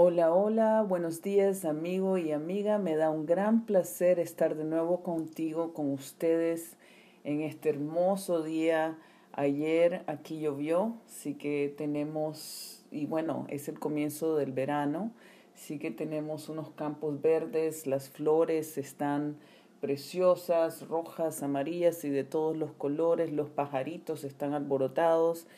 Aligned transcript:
Hola, 0.00 0.32
hola, 0.32 0.82
buenos 0.82 1.22
días 1.22 1.64
amigo 1.64 2.18
y 2.18 2.30
amiga. 2.30 2.78
Me 2.78 2.94
da 2.94 3.10
un 3.10 3.26
gran 3.26 3.66
placer 3.66 4.20
estar 4.20 4.54
de 4.54 4.62
nuevo 4.62 5.02
contigo, 5.02 5.74
con 5.74 5.90
ustedes 5.90 6.76
en 7.24 7.40
este 7.40 7.70
hermoso 7.70 8.44
día. 8.44 8.96
Ayer 9.32 10.04
aquí 10.06 10.38
llovió, 10.38 10.94
sí 11.06 11.34
que 11.34 11.74
tenemos, 11.76 12.84
y 12.92 13.06
bueno, 13.06 13.44
es 13.48 13.68
el 13.68 13.80
comienzo 13.80 14.36
del 14.36 14.52
verano, 14.52 15.10
sí 15.56 15.80
que 15.80 15.90
tenemos 15.90 16.48
unos 16.48 16.70
campos 16.70 17.20
verdes, 17.20 17.88
las 17.88 18.08
flores 18.08 18.78
están 18.78 19.36
preciosas, 19.80 20.86
rojas, 20.86 21.42
amarillas 21.42 22.04
y 22.04 22.10
de 22.10 22.22
todos 22.22 22.56
los 22.56 22.70
colores, 22.70 23.32
los 23.32 23.50
pajaritos 23.50 24.22
están 24.22 24.54
alborotados, 24.54 25.48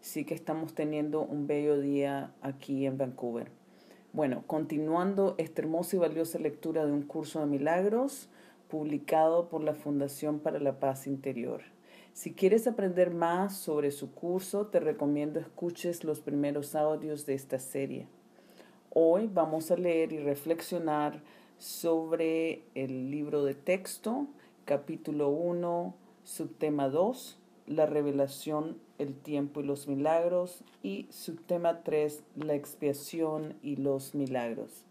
sí 0.00 0.24
que 0.24 0.32
estamos 0.32 0.72
teniendo 0.72 1.20
un 1.20 1.46
bello 1.46 1.78
día 1.78 2.32
aquí 2.40 2.86
en 2.86 2.96
Vancouver. 2.96 3.59
Bueno, 4.12 4.42
continuando 4.48 5.36
esta 5.38 5.62
hermosa 5.62 5.94
y 5.94 5.98
valiosa 6.00 6.40
lectura 6.40 6.84
de 6.84 6.90
un 6.90 7.02
curso 7.02 7.38
de 7.38 7.46
milagros 7.46 8.28
publicado 8.68 9.48
por 9.48 9.62
la 9.62 9.74
Fundación 9.74 10.40
para 10.40 10.58
la 10.58 10.80
Paz 10.80 11.06
Interior. 11.06 11.62
Si 12.12 12.34
quieres 12.34 12.66
aprender 12.66 13.12
más 13.12 13.56
sobre 13.56 13.92
su 13.92 14.12
curso, 14.12 14.66
te 14.66 14.80
recomiendo 14.80 15.38
escuches 15.38 16.02
los 16.02 16.18
primeros 16.20 16.74
audios 16.74 17.24
de 17.24 17.34
esta 17.34 17.60
serie. 17.60 18.08
Hoy 18.92 19.30
vamos 19.32 19.70
a 19.70 19.76
leer 19.76 20.12
y 20.12 20.18
reflexionar 20.18 21.22
sobre 21.58 22.64
el 22.74 23.12
libro 23.12 23.44
de 23.44 23.54
texto, 23.54 24.26
capítulo 24.64 25.28
1, 25.28 25.94
subtema 26.24 26.88
2, 26.88 27.39
la 27.70 27.86
revelación 27.86 28.78
el 28.98 29.14
tiempo 29.14 29.60
y 29.60 29.64
los 29.64 29.86
milagros 29.86 30.64
y 30.82 31.06
subtema 31.10 31.84
3, 31.84 32.24
la 32.34 32.54
expiación 32.54 33.54
y 33.62 33.76
los 33.76 34.16
milagros. 34.16 34.84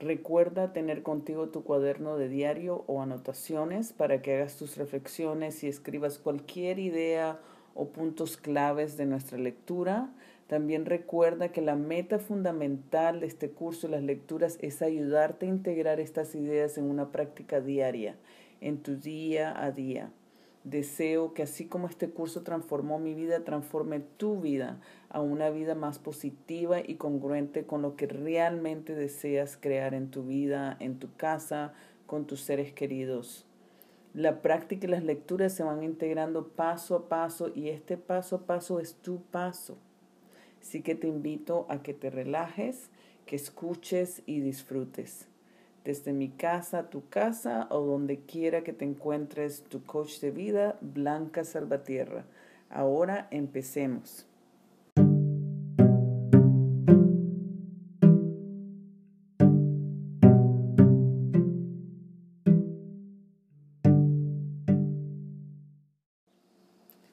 Recuerda 0.00 0.72
tener 0.72 1.04
contigo 1.04 1.48
tu 1.48 1.62
cuaderno 1.62 2.18
de 2.18 2.28
diario 2.28 2.82
o 2.88 3.00
anotaciones 3.00 3.92
para 3.92 4.20
que 4.20 4.34
hagas 4.34 4.56
tus 4.56 4.76
reflexiones 4.76 5.62
y 5.62 5.68
escribas 5.68 6.18
cualquier 6.18 6.80
idea 6.80 7.38
o 7.74 7.86
puntos 7.90 8.36
claves 8.36 8.96
de 8.96 9.06
nuestra 9.06 9.38
lectura. 9.38 10.12
También 10.48 10.86
recuerda 10.86 11.52
que 11.52 11.62
la 11.62 11.76
meta 11.76 12.18
fundamental 12.18 13.20
de 13.20 13.26
este 13.26 13.50
curso 13.50 13.86
de 13.86 13.92
las 13.92 14.02
lecturas 14.02 14.58
es 14.60 14.82
ayudarte 14.82 15.46
a 15.46 15.50
integrar 15.50 16.00
estas 16.00 16.34
ideas 16.34 16.78
en 16.78 16.90
una 16.90 17.12
práctica 17.12 17.60
diaria, 17.60 18.16
en 18.60 18.82
tu 18.82 18.96
día 18.96 19.54
a 19.56 19.70
día. 19.70 20.10
Deseo 20.66 21.32
que 21.32 21.44
así 21.44 21.66
como 21.66 21.86
este 21.86 22.10
curso 22.10 22.42
transformó 22.42 22.98
mi 22.98 23.14
vida, 23.14 23.44
transforme 23.44 24.00
tu 24.00 24.40
vida 24.40 24.80
a 25.08 25.20
una 25.20 25.48
vida 25.48 25.76
más 25.76 26.00
positiva 26.00 26.80
y 26.84 26.96
congruente 26.96 27.64
con 27.66 27.82
lo 27.82 27.94
que 27.94 28.08
realmente 28.08 28.96
deseas 28.96 29.56
crear 29.56 29.94
en 29.94 30.10
tu 30.10 30.24
vida, 30.24 30.76
en 30.80 30.98
tu 30.98 31.14
casa, 31.14 31.72
con 32.06 32.26
tus 32.26 32.40
seres 32.40 32.72
queridos. 32.72 33.46
La 34.12 34.42
práctica 34.42 34.88
y 34.88 34.90
las 34.90 35.04
lecturas 35.04 35.52
se 35.52 35.62
van 35.62 35.84
integrando 35.84 36.48
paso 36.48 36.96
a 36.96 37.08
paso 37.08 37.52
y 37.54 37.68
este 37.68 37.96
paso 37.96 38.34
a 38.34 38.40
paso 38.40 38.80
es 38.80 38.94
tu 38.94 39.22
paso. 39.22 39.78
Así 40.60 40.82
que 40.82 40.96
te 40.96 41.06
invito 41.06 41.66
a 41.68 41.80
que 41.84 41.94
te 41.94 42.10
relajes, 42.10 42.90
que 43.24 43.36
escuches 43.36 44.24
y 44.26 44.40
disfrutes 44.40 45.28
desde 45.86 46.12
mi 46.12 46.30
casa 46.30 46.90
tu 46.90 47.08
casa 47.08 47.68
o 47.70 47.78
donde 47.80 48.18
quiera 48.18 48.64
que 48.64 48.72
te 48.72 48.84
encuentres 48.84 49.62
tu 49.62 49.84
coach 49.84 50.18
de 50.18 50.32
vida, 50.32 50.76
Blanca 50.80 51.44
Salvatierra. 51.44 52.24
Ahora 52.68 53.28
empecemos. 53.30 54.26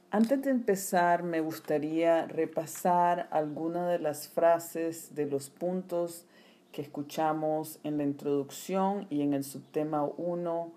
Antes 0.10 0.42
de 0.42 0.50
empezar, 0.50 1.22
me 1.22 1.42
gustaría 1.42 2.26
repasar 2.26 3.28
algunas 3.30 3.88
de 3.92 4.00
las 4.00 4.28
frases 4.28 5.14
de 5.14 5.28
los 5.28 5.52
puntos 5.52 6.26
que 6.74 6.82
escuchamos 6.82 7.80
en 7.84 7.98
la 7.98 8.04
introducción 8.04 9.06
y 9.12 9.22
en 9.22 9.34
el 9.34 9.44
subtema 9.44 10.04
1, 10.18 10.72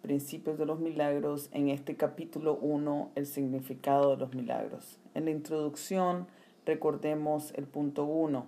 principios 0.00 0.58
de 0.58 0.64
los 0.64 0.80
milagros, 0.80 1.50
en 1.52 1.68
este 1.68 1.96
capítulo 1.96 2.54
1, 2.54 3.10
el 3.14 3.26
significado 3.26 4.10
de 4.10 4.16
los 4.16 4.34
milagros. 4.34 4.98
En 5.12 5.26
la 5.26 5.30
introducción, 5.30 6.26
recordemos 6.64 7.52
el 7.56 7.66
punto 7.66 8.04
1. 8.04 8.46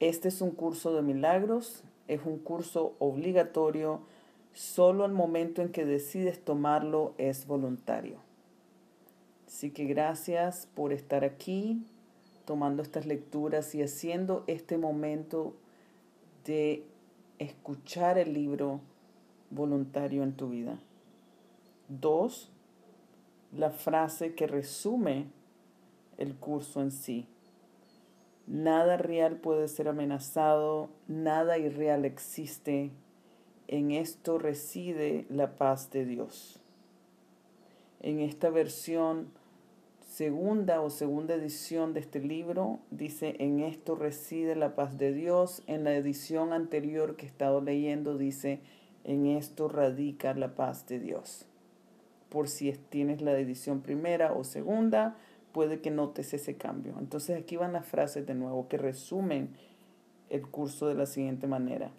Este 0.00 0.28
es 0.28 0.40
un 0.40 0.52
curso 0.52 0.94
de 0.94 1.02
milagros, 1.02 1.84
es 2.08 2.22
un 2.24 2.38
curso 2.38 2.94
obligatorio, 2.98 4.00
solo 4.54 5.04
al 5.04 5.12
momento 5.12 5.60
en 5.60 5.68
que 5.68 5.84
decides 5.84 6.42
tomarlo 6.42 7.12
es 7.18 7.46
voluntario. 7.46 8.16
Así 9.46 9.70
que 9.70 9.84
gracias 9.84 10.66
por 10.74 10.94
estar 10.94 11.22
aquí, 11.22 11.84
tomando 12.46 12.82
estas 12.82 13.04
lecturas 13.04 13.74
y 13.74 13.82
haciendo 13.82 14.42
este 14.46 14.78
momento 14.78 15.54
de 16.44 16.84
escuchar 17.38 18.18
el 18.18 18.34
libro 18.34 18.80
voluntario 19.50 20.22
en 20.22 20.32
tu 20.32 20.50
vida. 20.50 20.78
Dos, 21.88 22.50
la 23.52 23.70
frase 23.70 24.34
que 24.34 24.46
resume 24.46 25.26
el 26.18 26.34
curso 26.36 26.80
en 26.80 26.90
sí. 26.90 27.26
Nada 28.46 28.96
real 28.96 29.36
puede 29.36 29.68
ser 29.68 29.88
amenazado, 29.88 30.88
nada 31.06 31.58
irreal 31.58 32.04
existe. 32.04 32.90
En 33.68 33.90
esto 33.90 34.38
reside 34.38 35.26
la 35.28 35.56
paz 35.56 35.90
de 35.90 36.04
Dios. 36.04 36.58
En 38.00 38.20
esta 38.20 38.50
versión 38.50 39.30
segunda 40.12 40.82
o 40.82 40.90
segunda 40.90 41.34
edición 41.34 41.94
de 41.94 42.00
este 42.00 42.20
libro 42.20 42.80
dice, 42.90 43.34
en 43.38 43.60
esto 43.60 43.94
reside 43.94 44.54
la 44.54 44.74
paz 44.74 44.98
de 44.98 45.14
Dios. 45.14 45.62
En 45.66 45.84
la 45.84 45.94
edición 45.94 46.52
anterior 46.52 47.16
que 47.16 47.24
he 47.24 47.28
estado 47.30 47.62
leyendo 47.62 48.18
dice, 48.18 48.60
en 49.04 49.24
esto 49.24 49.68
radica 49.68 50.34
la 50.34 50.54
paz 50.54 50.86
de 50.86 51.00
Dios. 51.00 51.46
Por 52.28 52.48
si 52.48 52.70
tienes 52.90 53.22
la 53.22 53.32
edición 53.38 53.80
primera 53.80 54.34
o 54.34 54.44
segunda, 54.44 55.16
puede 55.50 55.80
que 55.80 55.90
notes 55.90 56.34
ese 56.34 56.58
cambio. 56.58 56.94
Entonces 56.98 57.40
aquí 57.40 57.56
van 57.56 57.72
las 57.72 57.86
frases 57.86 58.26
de 58.26 58.34
nuevo 58.34 58.68
que 58.68 58.76
resumen 58.76 59.56
el 60.28 60.46
curso 60.46 60.88
de 60.88 60.94
la 60.94 61.06
siguiente 61.06 61.46
manera. 61.46 61.90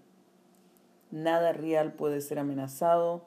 Nada 1.10 1.52
real 1.52 1.94
puede 1.94 2.22
ser 2.22 2.38
amenazado, 2.38 3.26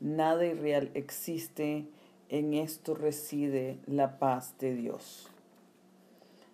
nada 0.00 0.46
irreal 0.46 0.90
existe 0.94 1.86
en 2.32 2.54
esto 2.54 2.94
reside 2.94 3.78
la 3.86 4.18
paz 4.18 4.56
de 4.58 4.74
Dios. 4.74 5.30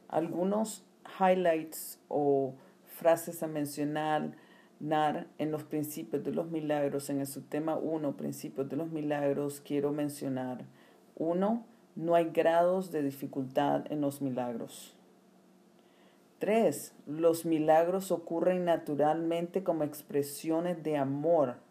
Algunos 0.08 0.84
highlights 1.20 2.00
o 2.08 2.54
frases 2.96 3.44
a 3.44 3.46
mencionar 3.46 4.34
en 4.80 5.52
los 5.52 5.62
principios 5.62 6.24
de 6.24 6.32
los 6.32 6.50
milagros, 6.50 7.10
en 7.10 7.20
el 7.20 7.28
subtema 7.28 7.76
1, 7.76 8.16
principios 8.16 8.68
de 8.68 8.76
los 8.76 8.90
milagros, 8.90 9.62
quiero 9.64 9.92
mencionar. 9.92 10.64
Uno, 11.14 11.64
no 11.94 12.16
hay 12.16 12.30
grados 12.30 12.90
de 12.90 13.04
dificultad 13.04 13.84
en 13.92 14.00
los 14.00 14.20
milagros. 14.20 14.96
Tres, 16.40 16.92
los 17.06 17.46
milagros 17.46 18.10
ocurren 18.10 18.64
naturalmente 18.64 19.62
como 19.62 19.84
expresiones 19.84 20.82
de 20.82 20.96
amor 20.96 21.67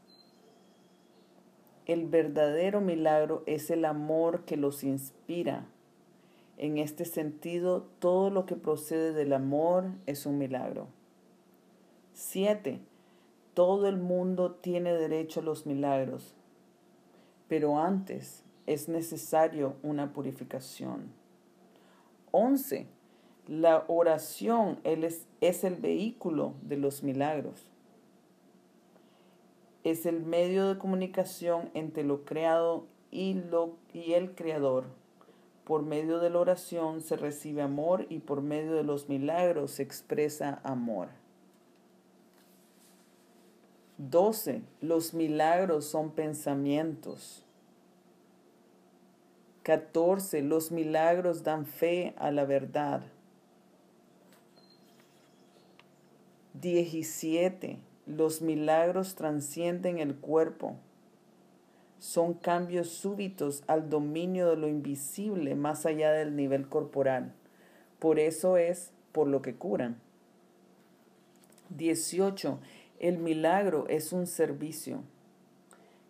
el 1.88 2.06
verdadero 2.06 2.82
milagro 2.82 3.44
es 3.46 3.72
el 3.72 3.86
amor 3.86 4.44
que 4.44 4.58
los 4.58 4.84
inspira. 4.84 5.66
En 6.58 6.78
este 6.78 7.06
sentido, 7.06 7.88
todo 8.00 8.30
lo 8.30 8.46
que 8.46 8.58
procede 8.58 9.14
del 9.14 9.32
amor 9.32 9.92
es 10.06 10.26
un 10.26 10.38
milagro. 10.38 10.90
7. 12.12 12.82
Todo 13.54 13.88
el 13.88 13.96
mundo 13.96 14.52
tiene 14.56 14.92
derecho 14.94 15.40
a 15.40 15.44
los 15.44 15.66
milagros, 15.66 16.36
pero 17.48 17.80
antes 17.80 18.44
es 18.66 18.90
necesario 18.90 19.78
una 19.82 20.12
purificación. 20.12 21.14
11. 22.32 22.86
La 23.48 23.86
oración 23.88 24.82
es 24.84 25.64
el 25.64 25.76
vehículo 25.78 26.54
de 26.64 26.76
los 26.76 27.02
milagros 27.02 27.72
es 29.92 30.06
el 30.06 30.22
medio 30.22 30.68
de 30.68 30.78
comunicación 30.78 31.70
entre 31.74 32.04
lo 32.04 32.26
creado 32.26 32.86
y, 33.12 33.36
lo, 33.36 33.76
y 33.94 34.14
el 34.14 34.36
creador. 34.36 34.86
Por 35.64 35.84
medio 35.84 36.20
de 36.20 36.30
la 36.30 36.40
oración 36.40 37.02
se 37.02 37.18
recibe 37.18 37.62
amor 37.62 38.06
y 38.10 38.20
por 38.20 38.42
medio 38.42 38.74
de 38.74 38.84
los 38.84 39.10
milagros 39.10 39.72
se 39.72 39.84
expresa 39.84 40.62
amor. 40.64 41.10
12. 43.98 44.62
Los 44.82 45.14
milagros 45.14 45.86
son 45.86 46.12
pensamientos. 46.12 47.44
14. 49.64 50.42
Los 50.44 50.72
milagros 50.72 51.44
dan 51.44 51.66
fe 51.66 52.14
a 52.18 52.32
la 52.32 52.46
verdad. 52.46 53.04
17. 56.54 57.80
Los 58.08 58.42
milagros 58.42 59.16
trascienden 59.16 60.00
el 60.00 60.16
cuerpo. 60.16 60.78
Son 62.00 62.34
cambios 62.34 62.88
súbitos 62.88 63.64
al 63.68 63.90
dominio 63.90 64.50
de 64.50 64.56
lo 64.56 64.70
invisible 64.70 65.56
más 65.56 65.86
allá 65.86 66.14
del 66.14 66.36
nivel 66.38 66.70
corporal. 66.70 67.34
Por 68.00 68.20
eso 68.20 68.56
es 68.56 68.94
por 69.12 69.28
lo 69.28 69.42
que 69.42 69.56
curan. 69.56 70.00
18. 71.70 72.60
El 73.00 73.18
milagro 73.18 73.88
es 73.90 74.14
un 74.14 74.26
servicio. 74.26 75.04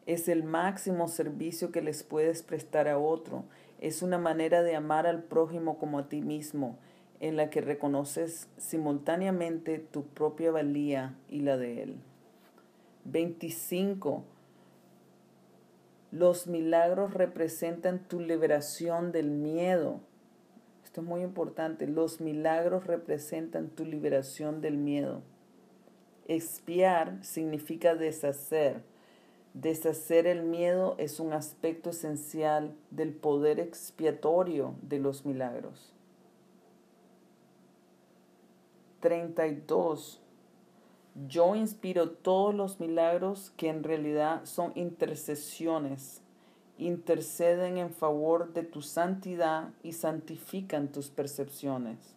Es 0.05 0.27
el 0.27 0.43
máximo 0.43 1.07
servicio 1.07 1.71
que 1.71 1.81
les 1.81 2.03
puedes 2.03 2.43
prestar 2.43 2.87
a 2.87 2.99
otro. 2.99 3.43
Es 3.81 4.03
una 4.03 4.19
manera 4.19 4.61
de 4.61 4.75
amar 4.75 5.07
al 5.07 5.23
prójimo 5.23 5.79
como 5.79 5.97
a 5.97 6.09
ti 6.09 6.21
mismo, 6.21 6.77
en 7.19 7.35
la 7.35 7.49
que 7.49 7.61
reconoces 7.61 8.47
simultáneamente 8.57 9.79
tu 9.79 10.03
propia 10.03 10.51
valía 10.51 11.15
y 11.29 11.41
la 11.41 11.57
de 11.57 11.83
él. 11.83 11.95
25. 13.05 14.23
Los 16.11 16.47
milagros 16.47 17.13
representan 17.13 17.99
tu 18.07 18.19
liberación 18.19 19.11
del 19.11 19.29
miedo. 19.29 19.99
Esto 20.83 21.01
es 21.01 21.07
muy 21.07 21.21
importante. 21.21 21.87
Los 21.87 22.21
milagros 22.21 22.85
representan 22.85 23.69
tu 23.69 23.85
liberación 23.85 24.61
del 24.61 24.77
miedo. 24.77 25.21
Expiar 26.27 27.17
significa 27.23 27.95
deshacer. 27.95 28.83
Deshacer 29.53 30.27
el 30.27 30.43
miedo 30.43 30.95
es 30.97 31.19
un 31.19 31.33
aspecto 31.33 31.89
esencial 31.89 32.75
del 32.91 33.13
poder 33.13 33.59
expiatorio 33.59 34.75
de 34.81 34.99
los 34.99 35.25
milagros. 35.25 35.96
32. 38.99 40.21
Yo 41.27 41.55
inspiro 41.55 42.11
todos 42.11 42.53
los 42.53 42.79
milagros 42.79 43.51
que 43.57 43.69
en 43.69 43.83
realidad 43.83 44.41
son 44.45 44.71
intercesiones. 44.75 46.21
Interceden 46.77 47.77
en 47.77 47.89
favor 47.89 48.53
de 48.53 48.63
tu 48.63 48.81
santidad 48.81 49.69
y 49.81 49.93
santifican 49.93 50.91
tus 50.91 51.09
percepciones. 51.09 52.15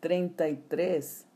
33. 0.00 1.26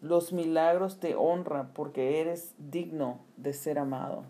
Los 0.00 0.32
milagros 0.32 0.98
te 0.98 1.14
honran 1.14 1.72
porque 1.74 2.20
eres 2.20 2.54
digno 2.58 3.20
de 3.36 3.52
ser 3.52 3.78
amado. 3.78 4.24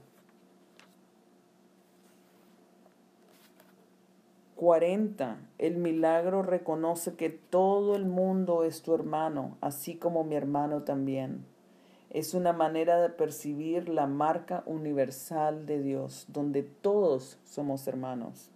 40. 4.58 5.38
El 5.58 5.76
milagro 5.76 6.42
reconoce 6.42 7.14
que 7.14 7.30
todo 7.30 7.94
el 7.94 8.06
mundo 8.06 8.64
es 8.64 8.82
tu 8.82 8.92
hermano, 8.92 9.56
así 9.60 9.94
como 9.94 10.24
mi 10.24 10.34
hermano 10.34 10.82
también. 10.82 11.44
Es 12.10 12.34
una 12.34 12.52
manera 12.52 13.00
de 13.00 13.08
percibir 13.08 13.88
la 13.88 14.08
marca 14.08 14.64
universal 14.66 15.64
de 15.64 15.80
Dios, 15.80 16.26
donde 16.26 16.64
todos 16.64 17.38
somos 17.44 17.86
hermanos. 17.86 18.50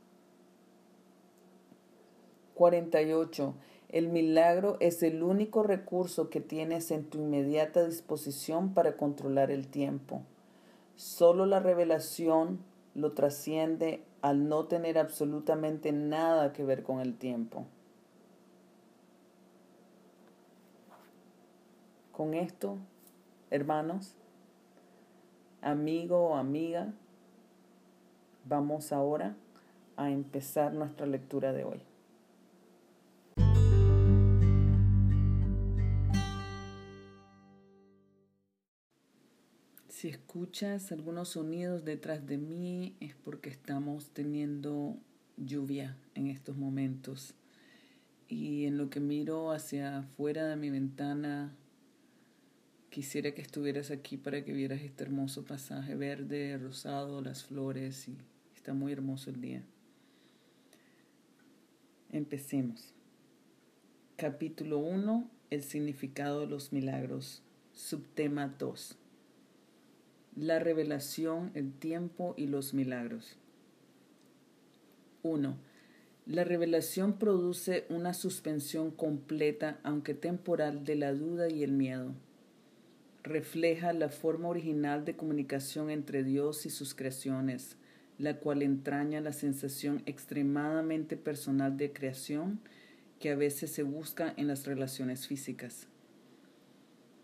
48. 2.54 3.54
El 3.88 4.08
milagro 4.08 4.78
es 4.80 5.04
el 5.04 5.22
único 5.22 5.62
recurso 5.62 6.30
que 6.30 6.40
tienes 6.40 6.90
en 6.90 7.04
tu 7.04 7.18
inmediata 7.18 7.86
disposición 7.86 8.74
para 8.74 8.96
controlar 8.96 9.52
el 9.52 9.68
tiempo. 9.68 10.22
Solo 10.96 11.46
la 11.46 11.60
revelación 11.60 12.58
lo 12.96 13.12
trasciende 13.12 14.02
al 14.22 14.48
no 14.48 14.64
tener 14.64 14.98
absolutamente 14.98 15.92
nada 15.92 16.52
que 16.52 16.64
ver 16.64 16.82
con 16.82 17.00
el 17.00 17.16
tiempo. 17.18 17.66
Con 22.12 22.34
esto, 22.34 22.78
hermanos, 23.50 24.14
amigo 25.60 26.28
o 26.28 26.36
amiga, 26.36 26.92
vamos 28.44 28.92
ahora 28.92 29.34
a 29.96 30.10
empezar 30.10 30.72
nuestra 30.72 31.06
lectura 31.06 31.52
de 31.52 31.64
hoy. 31.64 31.82
Si 40.02 40.08
escuchas 40.08 40.90
algunos 40.90 41.28
sonidos 41.28 41.84
detrás 41.84 42.26
de 42.26 42.36
mí 42.36 42.96
es 42.98 43.14
porque 43.14 43.50
estamos 43.50 44.10
teniendo 44.10 44.96
lluvia 45.36 45.96
en 46.16 46.26
estos 46.26 46.56
momentos. 46.56 47.34
Y 48.26 48.64
en 48.64 48.78
lo 48.78 48.90
que 48.90 48.98
miro 48.98 49.52
hacia 49.52 49.98
afuera 49.98 50.48
de 50.48 50.56
mi 50.56 50.70
ventana, 50.70 51.54
quisiera 52.90 53.32
que 53.32 53.42
estuvieras 53.42 53.92
aquí 53.92 54.16
para 54.16 54.44
que 54.44 54.52
vieras 54.52 54.80
este 54.80 55.04
hermoso 55.04 55.44
pasaje 55.44 55.94
verde, 55.94 56.58
rosado, 56.58 57.22
las 57.22 57.44
flores 57.44 58.08
y 58.08 58.18
está 58.56 58.74
muy 58.74 58.90
hermoso 58.90 59.30
el 59.30 59.40
día. 59.40 59.62
Empecemos. 62.10 62.92
Capítulo 64.16 64.78
1. 64.78 65.30
El 65.50 65.62
significado 65.62 66.40
de 66.40 66.48
los 66.48 66.72
milagros. 66.72 67.40
Subtema 67.72 68.48
2 68.58 68.98
la 70.36 70.58
revelación, 70.58 71.50
el 71.54 71.72
tiempo 71.72 72.34
y 72.36 72.46
los 72.46 72.72
milagros. 72.72 73.36
1. 75.22 75.56
La 76.26 76.44
revelación 76.44 77.18
produce 77.18 77.84
una 77.90 78.14
suspensión 78.14 78.90
completa, 78.90 79.78
aunque 79.82 80.14
temporal, 80.14 80.84
de 80.84 80.96
la 80.96 81.12
duda 81.12 81.48
y 81.50 81.62
el 81.62 81.72
miedo. 81.72 82.14
Refleja 83.22 83.92
la 83.92 84.08
forma 84.08 84.48
original 84.48 85.04
de 85.04 85.16
comunicación 85.16 85.90
entre 85.90 86.24
Dios 86.24 86.64
y 86.64 86.70
sus 86.70 86.94
creaciones, 86.94 87.76
la 88.18 88.38
cual 88.38 88.62
entraña 88.62 89.20
la 89.20 89.32
sensación 89.32 90.02
extremadamente 90.06 91.16
personal 91.16 91.76
de 91.76 91.92
creación 91.92 92.60
que 93.20 93.30
a 93.30 93.36
veces 93.36 93.70
se 93.70 93.82
busca 93.82 94.32
en 94.36 94.48
las 94.48 94.66
relaciones 94.66 95.26
físicas. 95.26 95.88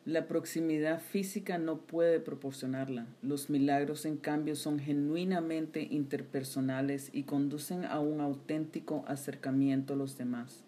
La 0.09 0.27
proximidad 0.27 1.03
física 1.03 1.59
no 1.59 1.83
puede 1.83 2.19
proporcionarla. 2.19 3.07
Los 3.21 3.51
milagros, 3.51 4.07
en 4.07 4.17
cambio, 4.17 4.57
son 4.57 4.79
genuinamente 4.79 5.87
interpersonales 5.91 7.11
y 7.13 7.25
conducen 7.25 7.85
a 7.85 8.01
un 8.01 8.23
auténtico 8.23 9.05
acercamiento 9.07 9.93
a 9.93 9.97
los 9.97 10.17
demás. 10.17 10.65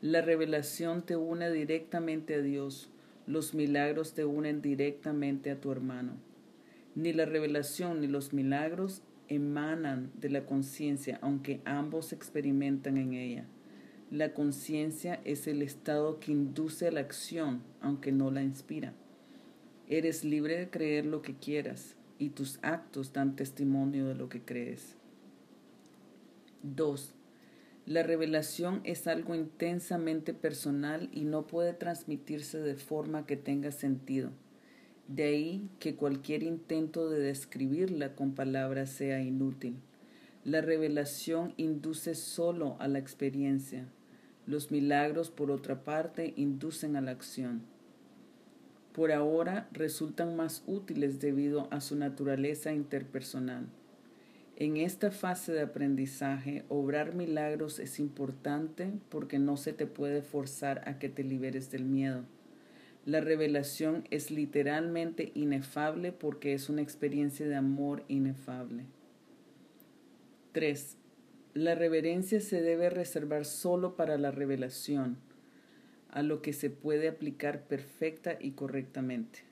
La 0.00 0.20
revelación 0.20 1.02
te 1.02 1.14
une 1.14 1.48
directamente 1.52 2.34
a 2.34 2.42
Dios. 2.42 2.90
Los 3.28 3.54
milagros 3.54 4.14
te 4.14 4.24
unen 4.24 4.62
directamente 4.62 5.52
a 5.52 5.60
tu 5.60 5.70
hermano. 5.70 6.14
Ni 6.96 7.12
la 7.12 7.26
revelación 7.26 8.00
ni 8.00 8.08
los 8.08 8.32
milagros 8.32 9.04
emanan 9.28 10.10
de 10.18 10.30
la 10.30 10.44
conciencia, 10.44 11.20
aunque 11.22 11.60
ambos 11.64 12.12
experimentan 12.12 12.96
en 12.96 13.12
ella. 13.12 13.46
La 14.14 14.32
conciencia 14.32 15.20
es 15.24 15.48
el 15.48 15.60
estado 15.60 16.20
que 16.20 16.30
induce 16.30 16.86
a 16.86 16.92
la 16.92 17.00
acción, 17.00 17.64
aunque 17.80 18.12
no 18.12 18.30
la 18.30 18.44
inspira. 18.44 18.94
Eres 19.88 20.22
libre 20.22 20.56
de 20.56 20.70
creer 20.70 21.04
lo 21.04 21.20
que 21.20 21.34
quieras 21.34 21.96
y 22.16 22.28
tus 22.28 22.60
actos 22.62 23.12
dan 23.12 23.34
testimonio 23.34 24.06
de 24.06 24.14
lo 24.14 24.28
que 24.28 24.40
crees. 24.40 24.94
2. 26.62 27.12
La 27.86 28.04
revelación 28.04 28.82
es 28.84 29.08
algo 29.08 29.34
intensamente 29.34 30.32
personal 30.32 31.08
y 31.12 31.24
no 31.24 31.48
puede 31.48 31.72
transmitirse 31.72 32.58
de 32.58 32.76
forma 32.76 33.26
que 33.26 33.36
tenga 33.36 33.72
sentido. 33.72 34.30
De 35.08 35.24
ahí 35.24 35.68
que 35.80 35.96
cualquier 35.96 36.44
intento 36.44 37.10
de 37.10 37.18
describirla 37.18 38.14
con 38.14 38.36
palabras 38.36 38.90
sea 38.90 39.20
inútil. 39.20 39.74
La 40.44 40.60
revelación 40.60 41.52
induce 41.56 42.14
solo 42.14 42.76
a 42.78 42.86
la 42.86 43.00
experiencia, 43.00 43.88
los 44.46 44.70
milagros, 44.70 45.30
por 45.30 45.50
otra 45.50 45.84
parte, 45.84 46.34
inducen 46.36 46.96
a 46.96 47.00
la 47.00 47.12
acción. 47.12 47.62
Por 48.92 49.10
ahora 49.10 49.68
resultan 49.72 50.36
más 50.36 50.62
útiles 50.66 51.18
debido 51.18 51.68
a 51.72 51.80
su 51.80 51.96
naturaleza 51.96 52.72
interpersonal. 52.72 53.66
En 54.56 54.76
esta 54.76 55.10
fase 55.10 55.52
de 55.52 55.62
aprendizaje, 55.62 56.64
obrar 56.68 57.14
milagros 57.14 57.80
es 57.80 57.98
importante 57.98 58.92
porque 59.08 59.40
no 59.40 59.56
se 59.56 59.72
te 59.72 59.86
puede 59.86 60.22
forzar 60.22 60.88
a 60.88 61.00
que 61.00 61.08
te 61.08 61.24
liberes 61.24 61.72
del 61.72 61.84
miedo. 61.84 62.22
La 63.04 63.20
revelación 63.20 64.04
es 64.10 64.30
literalmente 64.30 65.32
inefable 65.34 66.12
porque 66.12 66.54
es 66.54 66.68
una 66.68 66.82
experiencia 66.82 67.48
de 67.48 67.56
amor 67.56 68.04
inefable. 68.06 68.84
3. 70.52 70.96
La 71.54 71.76
reverencia 71.76 72.40
se 72.40 72.60
debe 72.60 72.90
reservar 72.90 73.44
solo 73.44 73.94
para 73.94 74.18
la 74.18 74.32
revelación, 74.32 75.18
a 76.10 76.24
lo 76.24 76.42
que 76.42 76.52
se 76.52 76.68
puede 76.68 77.06
aplicar 77.06 77.68
perfecta 77.68 78.36
y 78.40 78.50
correctamente. 78.52 79.44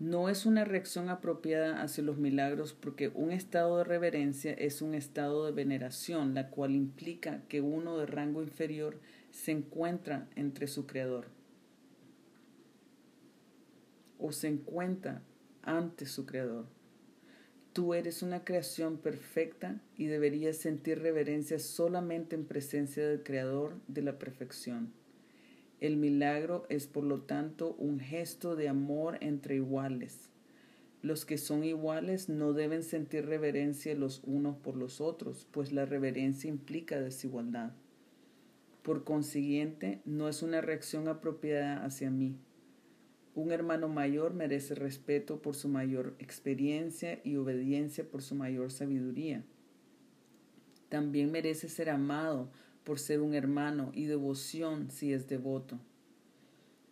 No 0.00 0.28
es 0.28 0.46
una 0.46 0.64
reacción 0.64 1.10
apropiada 1.10 1.80
hacia 1.80 2.02
los 2.02 2.18
milagros 2.18 2.72
porque 2.72 3.12
un 3.14 3.30
estado 3.30 3.78
de 3.78 3.84
reverencia 3.84 4.52
es 4.52 4.82
un 4.82 4.94
estado 4.94 5.46
de 5.46 5.52
veneración, 5.52 6.34
la 6.34 6.50
cual 6.50 6.74
implica 6.74 7.42
que 7.48 7.60
uno 7.60 7.96
de 7.96 8.06
rango 8.06 8.42
inferior 8.42 8.98
se 9.30 9.52
encuentra 9.52 10.26
entre 10.34 10.66
su 10.66 10.86
creador 10.86 11.26
o 14.18 14.32
se 14.32 14.48
encuentra 14.48 15.22
ante 15.62 16.06
su 16.06 16.26
creador. 16.26 16.66
Tú 17.74 17.92
eres 17.92 18.22
una 18.22 18.44
creación 18.44 18.98
perfecta 18.98 19.80
y 19.96 20.06
deberías 20.06 20.58
sentir 20.58 21.00
reverencia 21.00 21.58
solamente 21.58 22.36
en 22.36 22.44
presencia 22.44 23.04
del 23.04 23.24
creador 23.24 23.80
de 23.88 24.02
la 24.02 24.16
perfección. 24.16 24.92
El 25.80 25.96
milagro 25.96 26.66
es 26.68 26.86
por 26.86 27.02
lo 27.02 27.22
tanto 27.22 27.74
un 27.74 27.98
gesto 27.98 28.54
de 28.54 28.68
amor 28.68 29.18
entre 29.20 29.56
iguales. 29.56 30.30
Los 31.02 31.24
que 31.24 31.36
son 31.36 31.64
iguales 31.64 32.28
no 32.28 32.52
deben 32.52 32.84
sentir 32.84 33.26
reverencia 33.26 33.92
los 33.96 34.22
unos 34.22 34.56
por 34.56 34.76
los 34.76 35.00
otros, 35.00 35.48
pues 35.50 35.72
la 35.72 35.84
reverencia 35.84 36.48
implica 36.48 37.00
desigualdad. 37.00 37.72
Por 38.82 39.02
consiguiente, 39.02 40.00
no 40.04 40.28
es 40.28 40.44
una 40.44 40.60
reacción 40.60 41.08
apropiada 41.08 41.84
hacia 41.84 42.08
mí. 42.08 42.38
Un 43.34 43.50
hermano 43.50 43.88
mayor 43.88 44.32
merece 44.32 44.74
respeto 44.76 45.42
por 45.42 45.56
su 45.56 45.68
mayor 45.68 46.14
experiencia 46.18 47.20
y 47.24 47.36
obediencia 47.36 48.04
por 48.08 48.22
su 48.22 48.36
mayor 48.36 48.70
sabiduría. 48.70 49.42
También 50.88 51.32
merece 51.32 51.68
ser 51.68 51.90
amado 51.90 52.48
por 52.84 53.00
ser 53.00 53.20
un 53.20 53.34
hermano 53.34 53.90
y 53.92 54.04
devoción 54.04 54.90
si 54.90 55.12
es 55.12 55.26
devoto. 55.26 55.80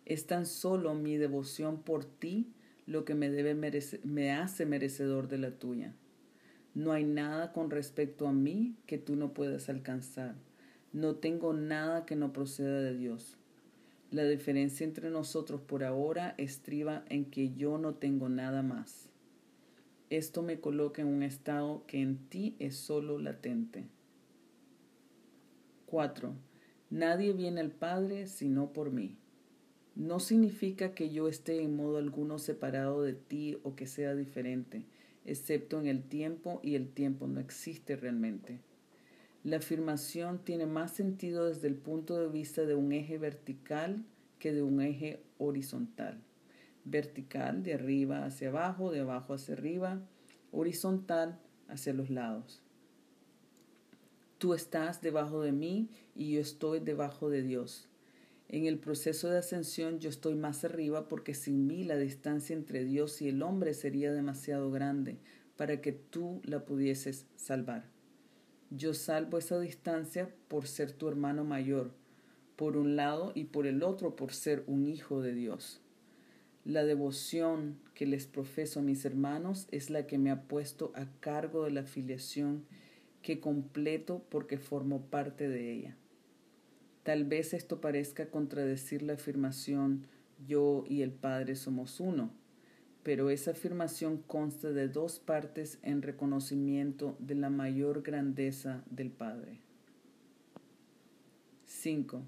Es 0.05 0.27
tan 0.27 0.45
solo 0.45 0.93
mi 0.95 1.15
devoción 1.15 1.81
por 1.81 2.03
ti 2.03 2.51
lo 2.85 3.05
que 3.05 3.15
me, 3.15 3.29
debe 3.29 3.55
me 4.03 4.31
hace 4.31 4.65
merecedor 4.65 5.29
de 5.29 5.37
la 5.37 5.51
tuya. 5.51 5.93
No 6.75 6.91
hay 6.91 7.05
nada 7.05 7.53
con 7.53 7.69
respecto 7.69 8.27
a 8.27 8.33
mí 8.33 8.75
que 8.85 8.97
tú 8.97 9.15
no 9.15 9.33
puedas 9.33 9.69
alcanzar. 9.69 10.35
No 10.91 11.15
tengo 11.15 11.53
nada 11.53 12.05
que 12.05 12.15
no 12.15 12.33
proceda 12.33 12.81
de 12.81 12.97
Dios. 12.97 13.37
La 14.13 14.25
diferencia 14.25 14.83
entre 14.83 15.09
nosotros 15.09 15.61
por 15.61 15.83
ahora 15.83 16.35
estriba 16.37 17.03
en 17.09 17.25
que 17.25 17.55
yo 17.55 17.79
no 17.79 17.95
tengo 17.95 18.29
nada 18.29 18.61
más. 18.61 19.09
Esto 20.11 20.43
me 20.43 20.59
coloca 20.59 21.01
en 21.01 21.07
un 21.07 21.23
estado 21.23 21.83
que 21.87 21.99
en 21.99 22.19
ti 22.29 22.55
es 22.59 22.75
solo 22.75 23.17
latente. 23.17 23.85
4. 25.87 26.31
Nadie 26.91 27.33
viene 27.33 27.59
al 27.59 27.71
Padre 27.71 28.27
sino 28.27 28.71
por 28.71 28.91
mí. 28.91 29.17
No 29.95 30.19
significa 30.19 30.93
que 30.93 31.09
yo 31.09 31.27
esté 31.27 31.63
en 31.63 31.75
modo 31.75 31.97
alguno 31.97 32.37
separado 32.37 33.01
de 33.01 33.13
ti 33.13 33.57
o 33.63 33.75
que 33.75 33.87
sea 33.87 34.13
diferente, 34.13 34.85
excepto 35.25 35.79
en 35.79 35.87
el 35.87 36.03
tiempo 36.03 36.59
y 36.61 36.75
el 36.75 36.87
tiempo 36.87 37.25
no 37.25 37.39
existe 37.39 37.95
realmente. 37.95 38.59
La 39.43 39.57
afirmación 39.57 40.39
tiene 40.39 40.65
más 40.65 40.93
sentido 40.93 41.49
desde 41.49 41.67
el 41.67 41.75
punto 41.75 42.17
de 42.17 42.29
vista 42.29 42.65
de 42.65 42.75
un 42.75 42.93
eje 42.93 43.17
vertical 43.17 44.05
que 44.39 44.53
de 44.53 44.63
un 44.63 44.81
eje 44.81 45.21
horizontal. 45.37 46.21
Vertical 46.85 47.61
de 47.61 47.73
arriba 47.73 48.25
hacia 48.25 48.47
abajo, 48.47 48.89
de 48.89 49.01
abajo 49.01 49.33
hacia 49.33 49.55
arriba, 49.55 50.01
horizontal 50.53 51.39
hacia 51.67 51.93
los 51.93 52.09
lados. 52.09 52.61
Tú 54.37 54.53
estás 54.53 55.01
debajo 55.01 55.41
de 55.41 55.51
mí 55.51 55.89
y 56.15 56.33
yo 56.33 56.39
estoy 56.39 56.79
debajo 56.79 57.29
de 57.29 57.41
Dios. 57.43 57.89
En 58.47 58.65
el 58.65 58.77
proceso 58.79 59.29
de 59.29 59.39
ascensión 59.39 59.99
yo 59.99 60.09
estoy 60.09 60.35
más 60.35 60.63
arriba 60.63 61.09
porque 61.09 61.33
sin 61.33 61.67
mí 61.67 61.83
la 61.83 61.97
distancia 61.97 62.55
entre 62.55 62.85
Dios 62.85 63.21
y 63.21 63.27
el 63.27 63.41
hombre 63.41 63.73
sería 63.73 64.13
demasiado 64.13 64.71
grande 64.71 65.17
para 65.57 65.81
que 65.81 65.91
tú 65.91 66.41
la 66.45 66.63
pudieses 66.63 67.25
salvar. 67.35 67.92
Yo 68.75 68.95
salvo 68.95 69.37
esa 69.37 69.59
distancia 69.59 70.33
por 70.47 70.65
ser 70.65 70.93
tu 70.93 71.07
hermano 71.07 71.43
mayor, 71.43 71.91
por 72.55 72.75
un 72.75 72.95
lado 72.95 73.31
y 73.35 73.43
por 73.43 73.67
el 73.67 73.83
otro 73.83 74.15
por 74.15 74.33
ser 74.33 74.63
un 74.65 74.87
hijo 74.87 75.21
de 75.21 75.35
Dios. 75.35 75.79
La 76.65 76.83
devoción 76.83 77.77
que 77.93 78.07
les 78.07 78.25
profeso 78.25 78.79
a 78.79 78.83
mis 78.83 79.05
hermanos 79.05 79.67
es 79.69 79.91
la 79.91 80.07
que 80.07 80.17
me 80.17 80.31
ha 80.31 80.47
puesto 80.47 80.91
a 80.95 81.05
cargo 81.19 81.65
de 81.65 81.71
la 81.71 81.83
filiación 81.83 82.65
que 83.21 83.39
completo 83.39 84.25
porque 84.29 84.57
formo 84.57 85.05
parte 85.05 85.47
de 85.47 85.71
ella. 85.71 85.95
Tal 87.03 87.25
vez 87.25 87.53
esto 87.53 87.79
parezca 87.79 88.31
contradecir 88.31 89.03
la 89.03 89.13
afirmación 89.13 90.07
yo 90.47 90.83
y 90.89 91.03
el 91.03 91.11
Padre 91.11 91.55
somos 91.55 91.99
uno, 91.99 92.31
pero 93.03 93.29
esa 93.29 93.51
afirmación 93.51 94.17
consta 94.17 94.71
de 94.71 94.87
dos 94.87 95.19
partes 95.19 95.77
en 95.83 96.01
reconocimiento 96.01 97.17
de 97.19 97.35
la 97.35 97.49
mayor 97.49 98.01
grandeza 98.01 98.83
del 98.89 99.11
Padre. 99.11 99.59
5. 101.65 102.23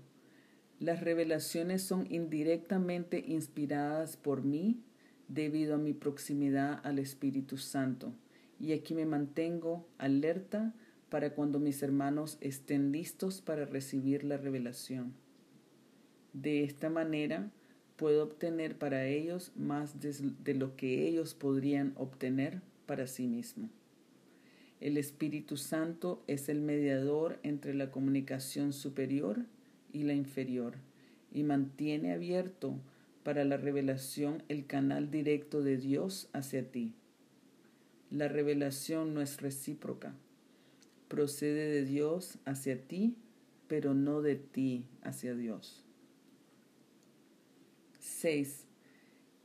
Las 0.80 1.02
revelaciones 1.02 1.82
son 1.82 2.06
indirectamente 2.12 3.24
inspiradas 3.26 4.18
por 4.18 4.44
mí 4.44 4.82
debido 5.30 5.76
a 5.76 5.78
mi 5.78 5.94
proximidad 5.94 6.82
al 6.84 7.00
Espíritu 7.00 7.58
Santo, 7.58 8.14
y 8.60 8.74
aquí 8.74 8.94
me 8.94 9.06
mantengo 9.06 9.88
alerta 9.98 10.74
para 11.10 11.34
cuando 11.34 11.60
mis 11.60 11.82
hermanos 11.82 12.38
estén 12.42 12.92
listos 12.92 13.42
para 13.42 13.66
recibir 13.66 14.26
la 14.26 14.38
revelación. 14.38 15.14
De 16.34 16.64
esta 16.66 16.90
manera 16.90 17.50
puedo 17.96 18.24
obtener 18.24 18.78
para 18.78 19.06
ellos 19.06 19.52
más 19.56 20.00
de, 20.00 20.54
lo 20.54 20.76
que 20.76 21.08
ellos 21.08 21.34
podrían 21.34 21.94
obtener 21.96 22.62
para 22.86 23.08
sí 23.08 23.28
mismos. 23.28 23.70
El 24.82 24.98
Espíritu 24.98 25.58
Santo 25.58 26.24
es 26.28 26.50
el 26.50 26.62
mediador 26.62 27.40
entre 27.44 27.74
la 27.74 27.92
comunicación 27.92 28.74
superior 28.74 29.46
y 29.94 30.04
la 30.04 30.14
inferior 30.14 30.76
y 31.34 31.44
mantiene 31.44 32.14
abierto 32.14 32.76
para 33.24 33.44
la 33.46 33.58
revelación 33.58 34.44
el 34.50 34.66
canal 34.66 35.10
directo 35.10 35.62
de 35.62 35.78
Dios 35.78 36.30
hacia 36.34 36.70
ti. 36.70 36.94
La 38.12 38.28
revelación 38.28 39.14
no 39.14 39.22
es 39.22 39.42
recíproca 39.42 40.14
procede 41.08 41.70
de 41.70 41.86
Dios 41.86 42.40
hacia 42.44 42.78
ti, 42.78 43.16
pero 43.68 43.94
no 43.94 44.22
de 44.22 44.36
ti 44.36 44.86
hacia 45.02 45.34
Dios. 45.34 45.85
6. 48.20 48.66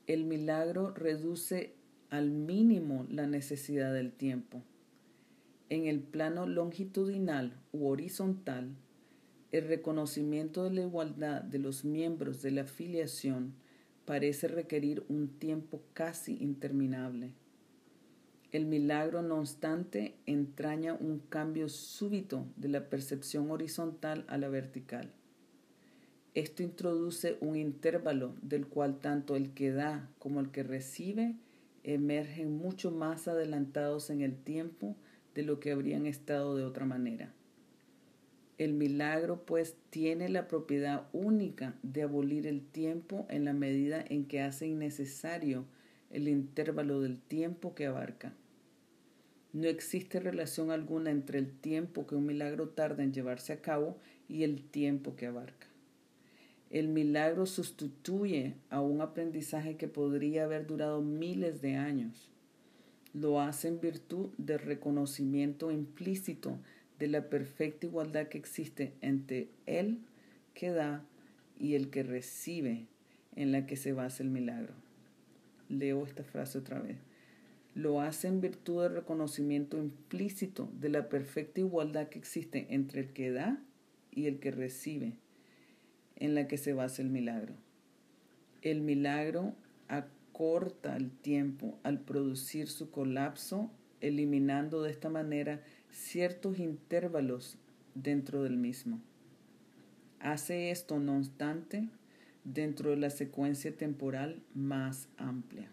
El 0.06 0.24
milagro 0.24 0.92
reduce 0.92 1.74
al 2.08 2.30
mínimo 2.30 3.04
la 3.10 3.26
necesidad 3.26 3.92
del 3.92 4.12
tiempo. 4.12 4.62
En 5.70 5.86
el 5.86 5.98
plano 5.98 6.46
longitudinal 6.46 7.60
u 7.72 7.88
horizontal, 7.88 8.70
el 9.50 9.66
reconocimiento 9.66 10.62
de 10.62 10.70
la 10.70 10.82
igualdad 10.82 11.42
de 11.42 11.58
los 11.58 11.84
miembros 11.84 12.42
de 12.42 12.52
la 12.52 12.62
afiliación 12.62 13.54
parece 14.04 14.46
requerir 14.46 15.04
un 15.08 15.26
tiempo 15.26 15.82
casi 15.92 16.36
interminable. 16.40 17.32
El 18.52 18.66
milagro, 18.66 19.20
no 19.22 19.40
obstante, 19.40 20.14
entraña 20.26 20.94
un 20.94 21.18
cambio 21.28 21.68
súbito 21.68 22.46
de 22.54 22.68
la 22.68 22.88
percepción 22.88 23.50
horizontal 23.50 24.24
a 24.28 24.38
la 24.38 24.48
vertical. 24.48 25.12
Esto 26.34 26.62
introduce 26.62 27.37
un 27.40 27.56
intervalo 27.56 28.37
del 28.40 28.68
cual 28.68 29.00
tanto 29.00 29.34
el 29.34 29.50
que 29.50 29.72
da 29.72 30.08
como 30.20 30.38
el 30.38 30.52
que 30.52 30.62
recibe 30.62 31.34
emergen 31.82 32.56
mucho 32.56 32.92
más 32.92 33.26
adelantados 33.26 34.10
en 34.10 34.20
el 34.20 34.37
tiempo 34.37 34.94
de 35.34 35.42
lo 35.42 35.58
que 35.58 35.72
habrían 35.72 36.06
estado 36.06 36.56
de 36.56 36.64
otra 36.64 36.87
manera. 36.87 37.32
El 38.58 38.75
milagro, 38.75 39.44
pues, 39.44 39.75
tiene 39.88 40.28
la 40.28 40.46
propiedad 40.46 41.08
única 41.12 41.75
de 41.82 42.02
abolir 42.02 42.46
el 42.46 42.60
tiempo 42.60 43.26
en 43.28 43.44
la 43.44 43.52
medida 43.52 44.04
en 44.08 44.26
que 44.26 44.40
hace 44.40 44.68
innecesario 44.68 45.64
el 46.10 46.28
intervalo 46.28 47.00
del 47.00 47.18
tiempo 47.18 47.75
que 47.75 47.87
abarca. 47.87 48.34
No 49.52 49.66
existe 49.66 50.20
relación 50.20 50.70
alguna 50.70 51.10
entre 51.10 51.40
el 51.40 51.50
tiempo 51.50 52.06
que 52.06 52.14
un 52.14 52.26
milagro 52.26 52.68
tarda 52.68 53.02
en 53.02 53.12
llevarse 53.12 53.52
a 53.52 53.60
cabo 53.60 53.99
y 54.28 54.44
el 54.44 54.62
tiempo 54.62 55.16
que 55.16 55.26
abarca. 55.26 55.69
El 56.70 56.88
milagro 56.88 57.46
sustituye 57.46 58.54
a 58.70 58.80
un 58.80 59.00
aprendizaje 59.00 59.76
que 59.76 59.88
podría 59.88 60.44
haber 60.44 60.66
durado 60.66 61.02
miles 61.02 61.60
de 61.60 61.74
años. 61.76 62.30
Lo 63.12 63.40
hace 63.40 63.68
en 63.68 63.80
virtud 63.80 64.30
del 64.38 64.60
reconocimiento 64.60 65.70
implícito 65.70 66.58
de 66.98 67.08
la 67.08 67.28
perfecta 67.28 67.86
igualdad 67.86 68.28
que 68.28 68.38
existe 68.38 68.92
entre 69.00 69.48
el 69.66 69.98
que 70.54 70.70
da 70.70 71.04
y 71.58 71.74
el 71.74 71.90
que 71.90 72.04
recibe 72.04 72.86
en 73.34 73.52
la 73.52 73.66
que 73.66 73.76
se 73.76 73.92
basa 73.92 74.22
el 74.22 74.30
milagro. 74.30 74.74
Leo 75.68 76.04
esta 76.04 76.22
frase 76.22 76.58
otra 76.58 76.78
vez 76.78 76.96
lo 77.74 78.00
hace 78.00 78.28
en 78.28 78.40
virtud 78.40 78.82
del 78.82 78.94
reconocimiento 78.94 79.78
implícito 79.78 80.68
de 80.80 80.88
la 80.88 81.08
perfecta 81.08 81.60
igualdad 81.60 82.08
que 82.08 82.18
existe 82.18 82.66
entre 82.70 83.00
el 83.00 83.12
que 83.12 83.30
da 83.30 83.62
y 84.10 84.26
el 84.26 84.40
que 84.40 84.50
recibe, 84.50 85.14
en 86.20 86.36
la 86.36 86.46
que 86.46 86.56
se 86.56 86.72
basa 86.72 87.02
el 87.02 87.10
milagro. 87.10 87.54
El 88.62 88.80
milagro 88.82 89.54
corta 90.40 90.96
el 90.96 91.10
tiempo 91.10 91.78
al 91.82 92.00
producir 92.00 92.68
su 92.68 92.90
colapso, 92.90 93.70
eliminando 94.00 94.82
de 94.82 94.90
esta 94.90 95.10
manera 95.10 95.62
ciertos 95.90 96.58
intervalos 96.58 97.58
dentro 97.94 98.42
del 98.42 98.56
mismo. 98.56 99.02
Hace 100.18 100.70
esto, 100.70 100.98
no 100.98 101.18
obstante, 101.18 101.90
dentro 102.44 102.88
de 102.88 102.96
la 102.96 103.10
secuencia 103.10 103.76
temporal 103.76 104.42
más 104.54 105.10
amplia. 105.18 105.70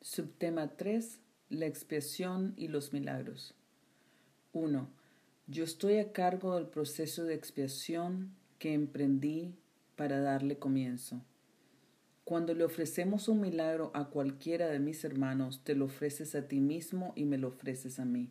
Subtema 0.00 0.68
3. 0.76 1.18
La 1.52 1.66
expiación 1.66 2.54
y 2.56 2.68
los 2.68 2.94
milagros. 2.94 3.54
1. 4.54 4.88
Yo 5.48 5.64
estoy 5.64 5.98
a 5.98 6.10
cargo 6.10 6.54
del 6.54 6.66
proceso 6.66 7.24
de 7.24 7.34
expiación 7.34 8.34
que 8.58 8.72
emprendí 8.72 9.54
para 9.94 10.22
darle 10.22 10.56
comienzo. 10.56 11.20
Cuando 12.24 12.54
le 12.54 12.64
ofrecemos 12.64 13.28
un 13.28 13.42
milagro 13.42 13.90
a 13.92 14.08
cualquiera 14.08 14.68
de 14.68 14.78
mis 14.78 15.04
hermanos, 15.04 15.60
te 15.62 15.74
lo 15.74 15.84
ofreces 15.84 16.34
a 16.34 16.48
ti 16.48 16.58
mismo 16.58 17.12
y 17.16 17.26
me 17.26 17.36
lo 17.36 17.48
ofreces 17.48 17.98
a 17.98 18.06
mí. 18.06 18.30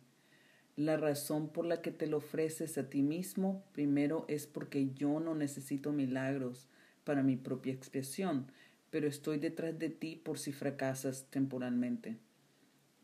La 0.74 0.96
razón 0.96 1.48
por 1.48 1.64
la 1.64 1.80
que 1.80 1.92
te 1.92 2.08
lo 2.08 2.16
ofreces 2.16 2.76
a 2.76 2.90
ti 2.90 3.02
mismo, 3.02 3.62
primero, 3.70 4.24
es 4.26 4.48
porque 4.48 4.90
yo 4.94 5.20
no 5.20 5.36
necesito 5.36 5.92
milagros 5.92 6.66
para 7.04 7.22
mi 7.22 7.36
propia 7.36 7.72
expiación, 7.72 8.48
pero 8.90 9.06
estoy 9.06 9.38
detrás 9.38 9.78
de 9.78 9.90
ti 9.90 10.16
por 10.16 10.40
si 10.40 10.50
fracasas 10.50 11.26
temporalmente. 11.30 12.18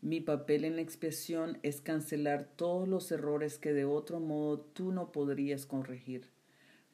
Mi 0.01 0.21
papel 0.21 0.65
en 0.65 0.77
la 0.77 0.83
expiación 0.83 1.59
es 1.65 1.81
cancelar 1.81 2.45
todos 2.55 2.87
los 2.87 3.11
errores 3.11 3.59
que 3.59 3.73
de 3.73 3.85
otro 3.85 4.21
modo 4.21 4.61
tú 4.61 4.93
no 4.93 5.11
podrías 5.11 5.67
corregir. 5.67 6.31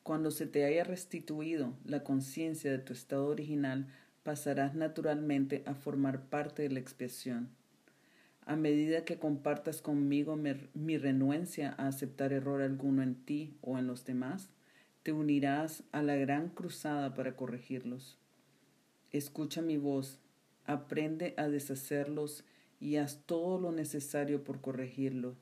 Cuando 0.02 0.30
se 0.30 0.46
te 0.46 0.64
haya 0.64 0.84
restituido 0.84 1.74
la 1.84 2.02
conciencia 2.02 2.70
de 2.70 2.78
tu 2.78 2.94
estado 2.94 3.26
original, 3.26 3.88
pasarás 4.22 4.74
naturalmente 4.74 5.62
a 5.66 5.74
formar 5.74 6.30
parte 6.30 6.62
de 6.62 6.70
la 6.70 6.80
expiación. 6.80 7.50
A 8.46 8.56
medida 8.56 9.04
que 9.04 9.18
compartas 9.18 9.82
conmigo 9.82 10.36
mi 10.36 10.98
renuencia 10.98 11.74
a 11.76 11.88
aceptar 11.88 12.32
error 12.32 12.62
alguno 12.62 13.02
en 13.02 13.14
ti 13.14 13.56
o 13.60 13.78
en 13.78 13.86
los 13.86 14.06
demás, 14.06 14.48
te 15.02 15.12
unirás 15.12 15.82
a 15.92 16.02
la 16.02 16.16
gran 16.16 16.48
cruzada 16.48 17.14
para 17.14 17.36
corregirlos. 17.36 18.18
Escucha 19.12 19.60
mi 19.60 19.76
voz, 19.76 20.18
aprende 20.64 21.34
a 21.36 21.48
deshacerlos 21.48 22.44
y 22.84 22.98
haz 22.98 23.22
todo 23.24 23.58
lo 23.58 23.72
necesario 23.72 24.44
por 24.44 24.60
corregirlo. 24.60 25.36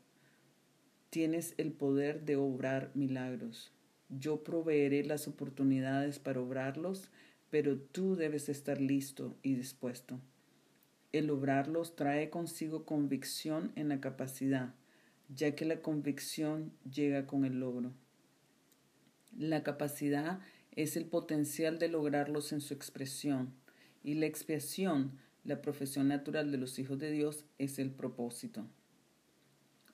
Tienes 1.10 1.54
el 1.56 1.72
poder 1.72 2.24
de 2.24 2.36
obrar 2.36 2.92
milagros. 2.94 3.72
Yo 4.08 4.44
proveeré 4.44 5.02
las 5.02 5.26
oportunidades 5.26 6.20
para 6.20 6.40
obrarlos, 6.40 7.10
pero 7.50 7.78
tú 7.78 8.14
debes 8.14 8.48
estar 8.48 8.80
listo 8.80 9.36
y 9.42 9.54
dispuesto. 9.54 10.20
El 11.10 11.30
obrarlos 11.30 11.96
trae 11.96 12.30
consigo 12.30 12.84
convicción 12.86 13.72
en 13.74 13.88
la 13.88 14.00
capacidad, 14.00 14.72
ya 15.28 15.56
que 15.56 15.64
la 15.64 15.82
convicción 15.82 16.72
llega 16.88 17.26
con 17.26 17.44
el 17.44 17.58
logro. 17.58 17.92
La 19.36 19.64
capacidad 19.64 20.38
es 20.76 20.96
el 20.96 21.06
potencial 21.06 21.80
de 21.80 21.88
lograrlos 21.88 22.52
en 22.52 22.60
su 22.60 22.72
expresión 22.72 23.52
y 24.04 24.14
la 24.14 24.26
expiación, 24.26 25.18
la 25.44 25.60
profesión 25.60 26.08
natural 26.08 26.52
de 26.52 26.58
los 26.58 26.78
hijos 26.78 26.98
de 26.98 27.10
Dios, 27.10 27.44
es 27.58 27.78
el 27.78 27.90
propósito. 27.90 28.66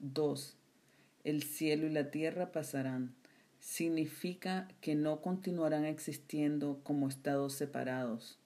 2. 0.01 0.57
El 1.25 1.43
cielo 1.43 1.87
y 1.87 1.91
la 1.91 2.11
tierra 2.11 2.53
pasarán. 2.53 3.15
Significa 3.61 4.69
que 4.81 4.95
no 4.95 5.21
continuarán 5.21 5.85
existiendo 5.85 6.81
como 6.85 7.09
estados 7.09 7.55
separados. 7.55 8.39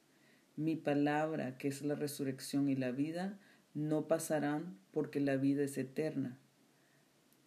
Mi 0.57 0.77
palabra, 0.77 1.59
que 1.59 1.69
es 1.69 1.83
la 1.83 1.95
resurrección 1.95 2.69
y 2.69 2.77
la 2.77 2.91
vida, 2.91 3.39
no 3.75 4.07
pasarán 4.07 4.79
porque 4.93 5.21
la 5.21 5.37
vida 5.37 5.65
es 5.65 5.77
eterna. 5.79 6.39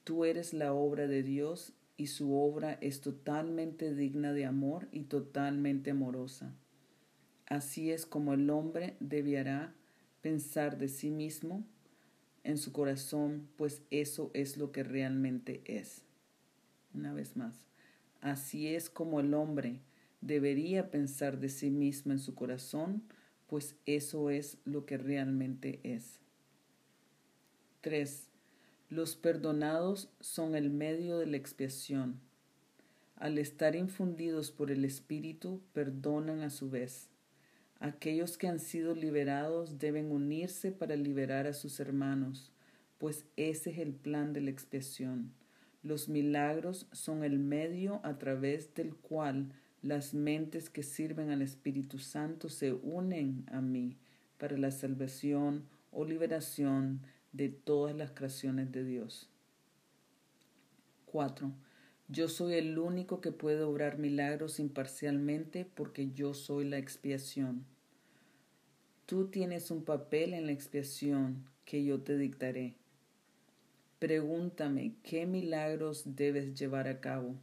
Tú 0.04 0.26
eres 0.26 0.54
la 0.54 0.74
obra 0.74 1.08
de 1.08 1.24
Dios 1.24 1.74
y 1.98 2.08
su 2.08 2.38
obra 2.38 2.78
es 2.82 3.02
totalmente 3.02 3.96
digna 3.96 4.34
de 4.34 4.46
amor 4.46 4.88
y 4.92 5.04
totalmente 5.04 5.92
amorosa. 5.92 6.54
Así 7.48 7.92
es 7.92 8.06
como 8.06 8.34
el 8.34 8.50
hombre 8.50 8.98
debiera 9.00 9.76
pensar 10.22 10.78
de 10.78 10.88
sí 10.88 11.12
mismo 11.12 11.64
en 12.44 12.58
su 12.58 12.72
corazón, 12.72 13.48
pues 13.56 13.82
eso 13.92 14.32
es 14.34 14.58
lo 14.58 14.72
que 14.72 14.84
realmente 14.84 15.62
es. 15.66 16.04
Una 16.94 17.14
vez 17.14 17.36
más, 17.36 17.56
así 18.22 18.68
es 18.68 18.90
como 18.90 19.20
el 19.20 19.34
hombre 19.34 19.82
debería 20.22 20.90
pensar 20.90 21.40
de 21.40 21.50
sí 21.50 21.70
mismo 21.70 22.12
en 22.12 22.20
su 22.20 22.34
corazón, 22.34 23.04
pues 23.48 23.76
eso 23.86 24.30
es 24.30 24.58
lo 24.66 24.86
que 24.86 24.98
realmente 24.98 25.80
es. 25.84 26.20
3. 27.82 28.30
Los 28.90 29.16
perdonados 29.16 30.10
son 30.20 30.56
el 30.56 30.72
medio 30.72 31.20
de 31.20 31.28
la 31.28 31.38
expiación. 31.38 32.20
Al 33.16 33.38
estar 33.38 33.76
infundidos 33.76 34.52
por 34.52 34.72
el 34.72 34.86
Espíritu, 34.86 35.62
perdonan 35.74 36.42
a 36.42 36.50
su 36.50 36.70
vez. 36.70 37.10
Aquellos 37.80 38.38
que 38.38 38.48
han 38.48 38.60
sido 38.60 38.96
liberados 38.96 39.78
deben 39.78 40.12
unirse 40.12 40.72
para 40.72 40.96
liberar 40.96 41.46
a 41.46 41.54
sus 41.54 41.80
hermanos, 41.80 42.52
pues 42.98 43.26
ese 43.36 43.72
es 43.72 43.80
el 43.80 43.94
plan 43.94 44.34
de 44.34 44.42
la 44.42 44.50
expiación. 44.50 45.34
Los 45.84 46.10
milagros 46.10 46.88
son 46.92 47.24
el 47.24 47.38
medio 47.38 48.00
a 48.04 48.18
través 48.18 48.74
del 48.74 48.96
cual 48.96 49.52
las 49.82 50.14
mentes 50.14 50.70
que 50.70 50.82
sirven 50.82 51.30
al 51.30 51.44
Espíritu 51.44 52.00
Santo 52.00 52.50
se 52.50 52.74
unen 52.74 53.46
a 53.52 53.62
mí 53.62 53.98
para 54.40 54.58
la 54.58 54.72
salvación 54.72 55.66
o 55.92 56.06
liberación 56.06 57.02
de 57.34 57.50
todas 57.50 57.96
las 57.96 58.12
creaciones 58.12 58.72
de 58.72 58.84
Dios. 58.84 59.30
4. 61.06 61.52
Yo 62.08 62.28
soy 62.28 62.54
el 62.54 62.78
único 62.78 63.20
que 63.20 63.32
puede 63.32 63.64
obrar 63.64 63.98
milagros 63.98 64.60
imparcialmente 64.60 65.66
porque 65.66 66.12
yo 66.12 66.36
soy 66.36 66.64
la 66.66 66.78
expiación. 66.78 67.66
Tú 69.08 69.30
tienes 69.30 69.72
un 69.72 69.84
papel 69.84 70.36
en 70.36 70.46
la 70.46 70.52
expiación 70.52 71.50
que 71.66 71.84
yo 71.84 72.02
te 72.02 72.16
dictaré. 72.16 72.76
Pregúntame 73.98 74.94
qué 75.02 75.26
milagros 75.26 76.04
debes 76.06 76.54
llevar 76.54 76.88
a 76.88 77.02
cabo. 77.02 77.38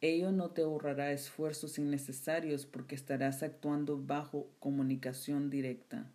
Ello 0.00 0.30
no 0.30 0.50
te 0.50 0.62
ahorrará 0.62 1.10
esfuerzos 1.10 1.78
innecesarios 1.78 2.64
porque 2.64 2.94
estarás 2.94 3.42
actuando 3.42 4.00
bajo 4.00 4.48
comunicación 4.60 5.50
directa. 5.50 6.08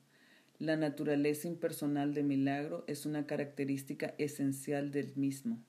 La 0.60 0.78
naturaleza 0.78 1.50
impersonal 1.50 2.14
de 2.14 2.24
milagro 2.24 2.86
es 2.88 3.06
una 3.06 3.28
característica 3.28 4.16
esencial 4.18 4.92
del 4.92 5.14
mismo 5.18 5.62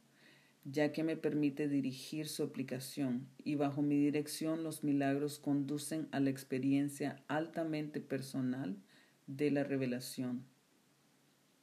ya 0.64 0.92
que 0.92 1.02
me 1.02 1.16
permite 1.16 1.68
dirigir 1.68 2.28
su 2.28 2.42
aplicación 2.42 3.28
y 3.44 3.54
bajo 3.54 3.82
mi 3.82 3.96
dirección 3.96 4.64
los 4.64 4.84
milagros 4.84 5.38
conducen 5.38 6.08
a 6.10 6.20
la 6.20 6.30
experiencia 6.30 7.22
altamente 7.28 8.00
personal 8.00 8.76
de 9.26 9.50
la 9.50 9.64
revelación. 9.64 10.44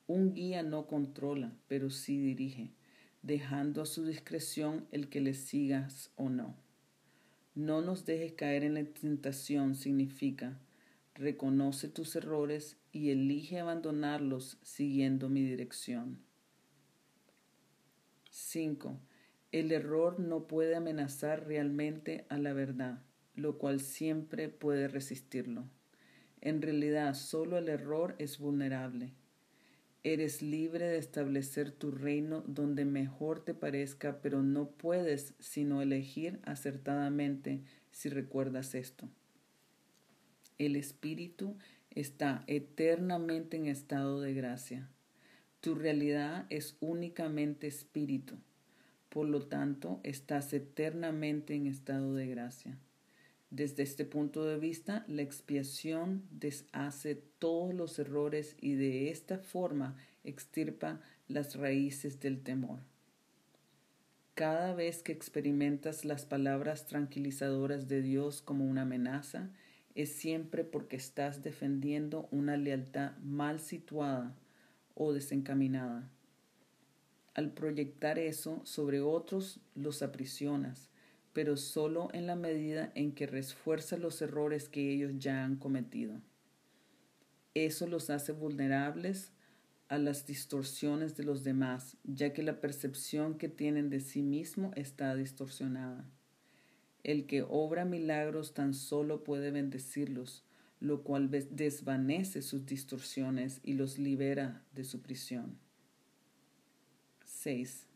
Un 0.07 0.33
guía 0.33 0.63
no 0.63 0.87
controla, 0.87 1.53
pero 1.67 1.89
sí 1.89 2.19
dirige, 2.19 2.71
dejando 3.21 3.81
a 3.81 3.85
su 3.85 4.05
discreción 4.05 4.87
el 4.91 5.09
que 5.09 5.21
le 5.21 5.33
sigas 5.33 6.11
o 6.15 6.29
no. 6.29 6.55
No 7.55 7.81
nos 7.81 8.05
dejes 8.05 8.33
caer 8.33 8.63
en 8.63 8.75
la 8.75 8.83
tentación 8.83 9.75
significa 9.75 10.59
reconoce 11.15 11.87
tus 11.87 12.15
errores 12.15 12.77
y 12.91 13.09
elige 13.09 13.59
abandonarlos 13.59 14.57
siguiendo 14.61 15.29
mi 15.29 15.43
dirección. 15.43 16.19
5. 18.35 18.99
El 19.53 19.71
error 19.71 20.19
no 20.19 20.45
puede 20.45 20.75
amenazar 20.75 21.47
realmente 21.47 22.25
a 22.27 22.37
la 22.37 22.51
verdad, 22.51 23.01
lo 23.33 23.57
cual 23.57 23.79
siempre 23.79 24.49
puede 24.49 24.89
resistirlo. 24.89 25.69
En 26.41 26.61
realidad, 26.61 27.13
solo 27.13 27.57
el 27.57 27.69
error 27.69 28.13
es 28.19 28.37
vulnerable. 28.37 29.13
Eres 30.03 30.41
libre 30.41 30.85
de 30.85 30.97
establecer 30.97 31.71
tu 31.71 31.91
reino 31.91 32.43
donde 32.45 32.83
mejor 32.83 33.45
te 33.45 33.53
parezca, 33.53 34.21
pero 34.21 34.43
no 34.43 34.69
puedes 34.69 35.33
sino 35.39 35.81
elegir 35.81 36.41
acertadamente 36.43 37.61
si 37.91 38.09
recuerdas 38.09 38.75
esto. 38.75 39.09
El 40.57 40.75
espíritu 40.75 41.57
está 41.89 42.43
eternamente 42.47 43.55
en 43.55 43.67
estado 43.67 44.19
de 44.19 44.33
gracia. 44.33 44.89
Tu 45.65 45.73
realidad 45.73 46.45
es 46.51 46.77
únicamente 46.79 47.65
espíritu. 47.65 48.35
Por 49.09 49.27
lo 49.27 49.47
tanto, 49.47 49.99
estás 50.03 50.53
eternamente 50.53 51.55
en 51.55 51.65
estado 51.65 52.13
de 52.13 52.27
gracia. 52.27 52.77
Desde 53.49 53.81
este 53.81 54.05
punto 54.05 54.45
de 54.45 54.59
vista, 54.59 55.03
la 55.07 55.23
expiación 55.23 56.21
deshace 56.29 57.15
todos 57.39 57.73
los 57.73 57.97
errores 57.97 58.55
y 58.61 58.75
de 58.75 59.09
esta 59.09 59.39
forma 59.39 59.97
extirpa 60.23 61.01
las 61.27 61.55
raíces 61.55 62.19
del 62.19 62.43
temor. 62.43 62.81
Cada 64.35 64.75
vez 64.75 65.01
que 65.01 65.13
experimentas 65.13 66.05
las 66.05 66.27
palabras 66.27 66.85
tranquilizadoras 66.85 67.87
de 67.87 68.03
Dios 68.03 68.43
como 68.43 68.65
una 68.65 68.83
amenaza, 68.83 69.49
es 69.95 70.13
siempre 70.13 70.63
porque 70.63 70.95
estás 70.95 71.41
defendiendo 71.41 72.27
una 72.29 72.55
lealtad 72.55 73.17
mal 73.23 73.59
situada 73.59 74.35
o 74.95 75.13
desencaminada. 75.13 76.09
Al 77.35 77.51
proyectar 77.51 78.17
eso 78.17 78.61
sobre 78.63 79.01
otros, 79.01 79.59
los 79.75 80.01
aprisionas, 80.01 80.89
pero 81.33 81.57
solo 81.57 82.07
en 82.13 82.27
la 82.27 82.37
medida 82.37 82.93
en 82.95 83.11
que 83.11 83.27
refuerza 83.27 83.97
los 83.97 84.21
errores 84.21 84.69
que 84.69 84.89
ellos 84.89 85.11
ya 85.17 85.43
han 85.43 85.57
cometido. 85.57 86.21
Eso 87.53 87.87
los 87.87 88.09
hace 88.09 88.31
vulnerables 88.31 89.33
a 89.89 89.97
las 89.97 90.25
distorsiones 90.25 91.17
de 91.17 91.25
los 91.25 91.43
demás, 91.43 91.97
ya 92.05 92.31
que 92.31 92.41
la 92.41 92.61
percepción 92.61 93.37
que 93.37 93.49
tienen 93.49 93.89
de 93.89 93.99
sí 93.99 94.21
mismo 94.21 94.71
está 94.75 95.13
distorsionada. 95.13 96.09
El 97.03 97.27
que 97.27 97.43
obra 97.43 97.83
milagros 97.83 98.53
tan 98.53 98.73
solo 98.73 99.25
puede 99.25 99.51
bendecirlos, 99.51 100.44
lo 100.85 101.03
cual 101.03 101.29
desvanece 101.29 102.41
sus 102.41 102.65
distorsiones 102.65 103.59
y 103.63 103.73
los 103.73 103.97
libera 103.97 104.63
de 104.73 104.83
su 104.83 105.01
prisión. 105.01 105.57
6. 107.25 107.87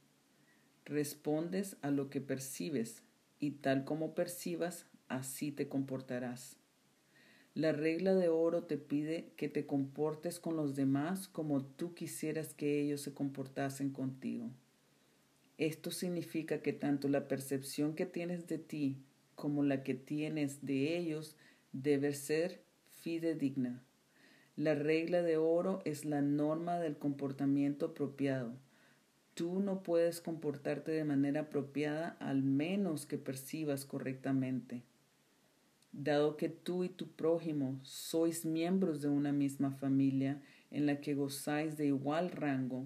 Respondes 0.86 1.78
a 1.82 1.92
lo 1.92 2.10
que 2.10 2.20
percibes, 2.20 3.04
y 3.40 3.52
tal 3.52 3.86
como 3.86 4.16
percibas, 4.16 4.88
así 5.08 5.52
te 5.52 5.70
comportarás. 5.70 6.58
La 7.54 7.72
regla 7.72 8.16
de 8.16 8.30
oro 8.30 8.64
te 8.64 8.78
pide 8.78 9.32
que 9.36 9.50
te 9.50 9.66
comportes 9.66 10.40
con 10.40 10.56
los 10.56 10.76
demás 10.76 11.28
como 11.28 11.64
tú 11.64 11.94
quisieras 11.94 12.54
que 12.54 12.82
ellos 12.82 13.02
se 13.02 13.14
comportasen 13.14 13.92
contigo. 13.92 14.50
Esto 15.58 15.92
significa 15.92 16.62
que 16.62 16.74
tanto 16.74 17.08
la 17.08 17.28
percepción 17.28 17.94
que 17.94 18.06
tienes 18.06 18.48
de 18.48 18.60
ti 18.60 19.04
como 19.36 19.64
la 19.64 19.84
que 19.84 19.94
tienes 19.94 20.66
de 20.66 20.98
ellos 20.98 21.36
debe 21.72 22.14
ser 22.14 22.64
fidedigna. 23.02 23.82
La 24.56 24.76
regla 24.76 25.22
de 25.22 25.38
oro 25.38 25.82
es 25.86 26.04
la 26.04 26.22
norma 26.22 26.80
del 26.80 26.98
comportamiento 26.98 27.88
apropiado. 27.88 28.54
Tú 29.34 29.62
no 29.62 29.84
puedes 29.84 30.20
comportarte 30.20 30.92
de 30.92 31.06
manera 31.06 31.42
apropiada 31.42 32.18
al 32.20 32.44
menos 32.44 33.06
que 33.06 33.18
percibas 33.18 33.86
correctamente. 33.86 34.84
Dado 35.94 36.36
que 36.36 36.50
tú 36.50 36.84
y 36.84 36.90
tu 36.90 37.08
prójimo 37.08 37.80
sois 37.84 38.46
miembros 38.46 39.02
de 39.02 39.08
una 39.08 39.32
misma 39.32 39.72
familia 39.72 40.42
en 40.72 40.86
la 40.86 41.00
que 41.00 41.16
gozáis 41.16 41.78
de 41.78 41.88
igual 41.88 42.30
rango, 42.30 42.86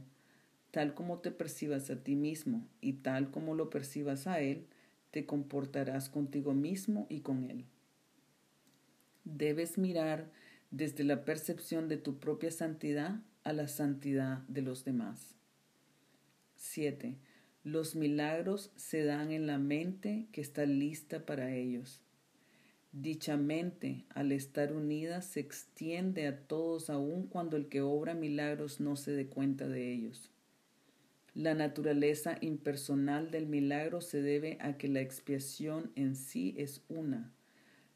tal 0.71 0.93
como 0.93 1.19
te 1.19 1.31
percibas 1.31 1.89
a 1.89 2.03
ti 2.03 2.15
mismo 2.15 2.67
y 2.81 2.93
tal 2.93 3.31
como 3.31 3.55
lo 3.55 3.69
percibas 3.69 4.27
a 4.27 4.39
él, 4.41 4.67
te 5.11 5.25
comportarás 5.25 6.09
contigo 6.09 6.53
mismo 6.53 7.07
y 7.09 7.21
con 7.21 7.49
él. 7.49 7.65
Debes 9.25 9.77
mirar 9.77 10.31
desde 10.71 11.03
la 11.03 11.23
percepción 11.23 11.87
de 11.87 11.97
tu 11.97 12.19
propia 12.19 12.51
santidad 12.51 13.21
a 13.43 13.53
la 13.53 13.67
santidad 13.67 14.39
de 14.47 14.61
los 14.61 14.83
demás. 14.83 15.35
7. 16.55 17.17
Los 17.63 17.95
milagros 17.95 18.71
se 18.75 19.03
dan 19.03 19.31
en 19.31 19.47
la 19.47 19.57
mente 19.57 20.27
que 20.31 20.41
está 20.41 20.65
lista 20.65 21.25
para 21.25 21.53
ellos. 21.53 22.01
Dicha 22.91 23.37
mente, 23.37 24.05
al 24.09 24.31
estar 24.31 24.73
unida, 24.73 25.21
se 25.21 25.39
extiende 25.39 26.27
a 26.27 26.45
todos 26.45 26.89
aun 26.89 27.27
cuando 27.27 27.57
el 27.57 27.67
que 27.67 27.81
obra 27.81 28.13
milagros 28.13 28.79
no 28.79 28.95
se 28.95 29.11
dé 29.11 29.27
cuenta 29.27 29.67
de 29.67 29.91
ellos. 29.91 30.31
La 31.33 31.55
naturaleza 31.55 32.37
impersonal 32.41 33.31
del 33.31 33.47
milagro 33.47 34.01
se 34.01 34.21
debe 34.21 34.57
a 34.61 34.77
que 34.77 34.87
la 34.87 35.01
expiación 35.01 35.91
en 35.95 36.15
sí 36.15 36.53
es 36.57 36.83
una, 36.89 37.33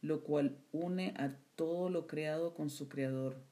lo 0.08 0.24
cual 0.24 0.58
une 0.72 1.13
a 1.17 1.36
todo 1.56 1.89
lo 1.89 2.08
creado 2.08 2.54
con 2.54 2.70
su 2.70 2.88
creador, 2.88 3.43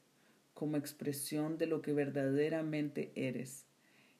como 0.54 0.76
expresión 0.76 1.58
de 1.58 1.66
lo 1.66 1.82
que 1.82 1.92
verdaderamente 1.92 3.12
eres. 3.14 3.66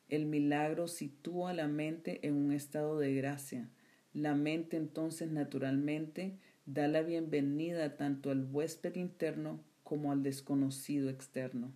El 0.09 0.27
milagro 0.27 0.87
sitúa 0.87 1.53
la 1.55 1.67
mente 1.67 2.27
en 2.27 2.35
un 2.35 2.53
estado 2.53 2.99
de 2.99 3.15
gracia. 3.15 3.69
La 4.13 4.35
mente 4.35 4.77
entonces 4.77 5.31
naturalmente 5.31 6.39
da 6.67 6.89
la 6.89 7.03
bienvenida 7.03 7.97
tanto 7.97 8.31
al 8.31 8.45
huésped 8.45 8.95
interno 8.97 9.61
como 9.83 10.13
al 10.13 10.23
desconocido 10.23 11.11
externo. 11.11 11.73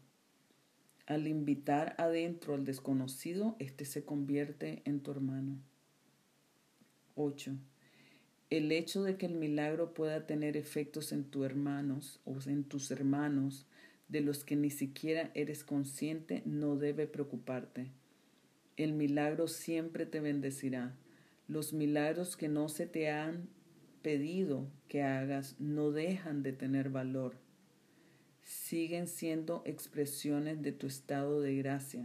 Al 1.07 1.27
invitar 1.27 1.95
adentro 1.99 2.55
al 2.55 2.65
desconocido, 2.65 3.57
éste 3.59 3.85
se 3.85 4.05
convierte 4.05 4.83
en 4.85 5.01
tu 5.01 5.11
hermano. 5.11 5.59
8. 7.17 7.57
El 8.51 8.73
hecho 8.73 9.05
de 9.05 9.17
que 9.17 9.27
el 9.27 9.35
milagro 9.35 9.95
pueda 9.95 10.27
tener 10.27 10.57
efectos 10.57 11.13
en 11.13 11.23
tus 11.23 11.47
hermanos 11.47 12.21
o 12.25 12.37
en 12.47 12.65
tus 12.65 12.91
hermanos 12.91 13.65
de 14.09 14.21
los 14.21 14.43
que 14.43 14.57
ni 14.57 14.71
siquiera 14.71 15.31
eres 15.35 15.63
consciente 15.63 16.43
no 16.45 16.75
debe 16.75 17.07
preocuparte. 17.07 17.93
El 18.77 18.93
milagro 18.93 19.47
siempre 19.47 20.05
te 20.05 20.19
bendecirá. 20.19 20.97
Los 21.47 21.73
milagros 21.73 22.37
que 22.37 22.49
no 22.49 22.69
se 22.69 22.87
te 22.87 23.09
han 23.09 23.49
pedido 24.03 24.67
que 24.89 25.05
hagas 25.05 25.55
no 25.61 25.93
dejan 25.93 26.43
de 26.43 26.53
tener 26.53 26.91
valor. 26.91 27.37
Siguen 28.43 29.07
siendo 29.07 29.63
expresiones 29.65 30.61
de 30.61 30.73
tu 30.73 30.89
estado 30.89 31.41
de 31.41 31.55
gracia, 31.55 32.05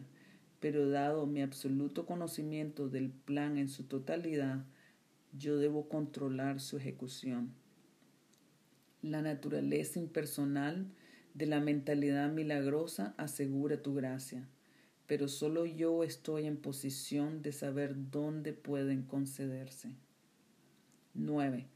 pero 0.60 0.90
dado 0.90 1.26
mi 1.26 1.42
absoluto 1.42 2.06
conocimiento 2.06 2.88
del 2.88 3.10
plan 3.10 3.58
en 3.58 3.68
su 3.68 3.86
totalidad, 3.86 4.64
yo 5.38 5.58
debo 5.58 5.88
controlar 5.90 6.60
su 6.60 6.78
ejecución. 6.78 7.54
La 9.02 9.22
naturaleza 9.22 10.00
impersonal 10.00 10.88
de 11.34 11.46
la 11.46 11.60
mentalidad 11.60 12.32
milagrosa 12.32 13.14
asegura 13.18 13.82
tu 13.82 13.94
gracia, 13.94 14.48
pero 15.06 15.28
solo 15.28 15.66
yo 15.66 16.04
estoy 16.04 16.46
en 16.46 16.58
posición 16.58 17.42
de 17.42 17.52
saber 17.52 17.96
dónde 18.10 18.54
pueden 18.54 19.04
concederse. 19.04 19.90
9. 21.14 21.68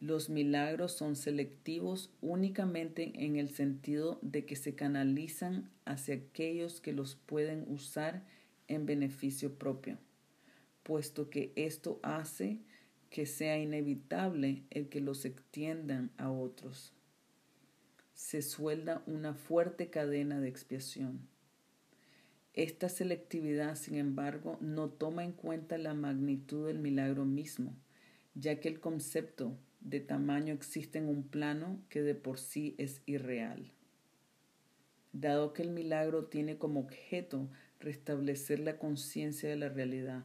Los 0.00 0.28
milagros 0.28 0.92
son 0.92 1.16
selectivos 1.16 2.10
únicamente 2.20 3.12
en 3.24 3.36
el 3.36 3.48
sentido 3.48 4.18
de 4.20 4.44
que 4.44 4.56
se 4.56 4.74
canalizan 4.74 5.70
hacia 5.84 6.16
aquellos 6.16 6.80
que 6.80 6.92
los 6.92 7.14
pueden 7.14 7.64
usar 7.68 8.26
en 8.68 8.84
beneficio 8.84 9.54
propio, 9.54 9.98
puesto 10.82 11.30
que 11.30 11.52
esto 11.56 12.00
hace 12.02 12.60
que 13.14 13.26
sea 13.26 13.60
inevitable 13.60 14.64
el 14.70 14.88
que 14.88 15.00
los 15.00 15.24
extiendan 15.24 16.10
a 16.16 16.32
otros. 16.32 16.92
Se 18.12 18.42
suelda 18.42 19.04
una 19.06 19.34
fuerte 19.34 19.88
cadena 19.88 20.40
de 20.40 20.48
expiación. 20.48 21.20
Esta 22.54 22.88
selectividad, 22.88 23.76
sin 23.76 23.94
embargo, 23.94 24.58
no 24.60 24.90
toma 24.90 25.22
en 25.22 25.30
cuenta 25.30 25.78
la 25.78 25.94
magnitud 25.94 26.66
del 26.66 26.80
milagro 26.80 27.24
mismo, 27.24 27.76
ya 28.34 28.58
que 28.58 28.66
el 28.66 28.80
concepto 28.80 29.56
de 29.78 30.00
tamaño 30.00 30.52
existe 30.52 30.98
en 30.98 31.08
un 31.08 31.22
plano 31.22 31.78
que 31.90 32.02
de 32.02 32.16
por 32.16 32.40
sí 32.40 32.74
es 32.78 33.00
irreal. 33.06 33.70
Dado 35.12 35.52
que 35.52 35.62
el 35.62 35.70
milagro 35.70 36.24
tiene 36.24 36.58
como 36.58 36.80
objeto 36.80 37.48
restablecer 37.78 38.58
la 38.58 38.76
conciencia 38.76 39.48
de 39.48 39.54
la 39.54 39.68
realidad, 39.68 40.24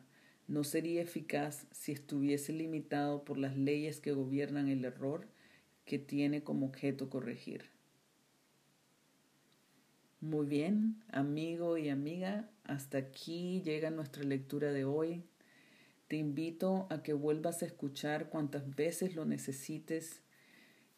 no 0.50 0.64
sería 0.64 1.04
eficaz 1.04 1.68
si 1.72 1.92
estuviese 1.92 2.52
limitado 2.54 3.24
por 3.24 3.38
las 3.38 3.56
leyes 3.56 4.02
que 4.02 4.14
gobiernan 4.14 4.68
el 4.68 4.84
error 4.84 5.28
que 5.86 6.00
tiene 6.00 6.44
como 6.44 6.66
objeto 6.66 7.08
corregir. 7.08 7.70
Muy 10.22 10.48
bien, 10.48 11.04
amigo 11.12 11.78
y 11.78 11.90
amiga, 11.90 12.50
hasta 12.64 12.98
aquí 12.98 13.62
llega 13.62 13.92
nuestra 13.92 14.24
lectura 14.24 14.72
de 14.72 14.86
hoy. 14.86 15.24
Te 16.08 16.18
invito 16.18 16.88
a 16.90 17.04
que 17.04 17.14
vuelvas 17.14 17.62
a 17.62 17.68
escuchar 17.68 18.30
cuantas 18.30 18.76
veces 18.76 19.16
lo 19.16 19.26
necesites. 19.26 20.24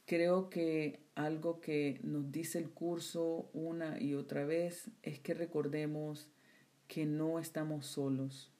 Creo 0.05 0.49
que 0.49 1.01
algo 1.13 1.59
que 1.59 1.99
nos 2.03 2.31
dice 2.31 2.57
el 2.57 2.69
curso 2.69 3.49
una 3.51 4.01
y 4.01 4.15
otra 4.15 4.45
vez 4.45 4.89
es 5.03 5.19
que 5.19 5.33
recordemos 5.33 6.29
que 6.87 7.05
no 7.05 7.37
estamos 7.37 7.85
solos. 7.85 8.50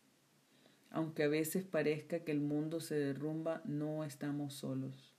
Aunque 0.91 1.23
a 1.23 1.27
veces 1.27 1.63
parezca 1.63 2.19
que 2.19 2.32
el 2.32 2.41
mundo 2.41 2.82
se 2.82 2.95
derrumba, 2.95 3.62
no 3.65 4.04
estamos 4.04 4.54
solos. 4.54 5.13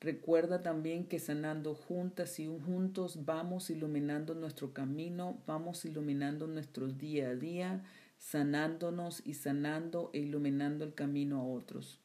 Recuerda 0.00 0.62
también 0.62 1.06
que 1.06 1.18
sanando 1.18 1.74
juntas 1.74 2.38
y 2.38 2.46
juntos 2.46 3.24
vamos 3.24 3.70
iluminando 3.70 4.34
nuestro 4.34 4.74
camino, 4.74 5.38
vamos 5.46 5.84
iluminando 5.86 6.46
nuestro 6.46 6.88
día 6.88 7.30
a 7.30 7.34
día, 7.36 7.84
sanándonos 8.18 9.22
y 9.24 9.34
sanando 9.34 10.10
e 10.12 10.18
iluminando 10.18 10.84
el 10.84 10.92
camino 10.92 11.40
a 11.40 11.44
otros. 11.44 12.00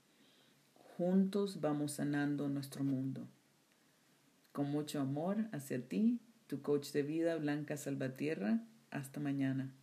Juntos 0.95 1.59
vamos 1.59 1.93
sanando 1.93 2.47
nuestro 2.47 2.83
mundo. 2.83 3.27
Con 4.53 4.69
mucho 4.71 5.01
amor 5.01 5.47
hacia 5.51 5.81
ti, 5.81 6.21
tu 6.47 6.61
coach 6.61 6.91
de 6.91 7.03
vida 7.03 7.35
Blanca 7.35 7.77
Salvatierra. 7.77 8.61
Hasta 8.91 9.19
mañana. 9.19 9.78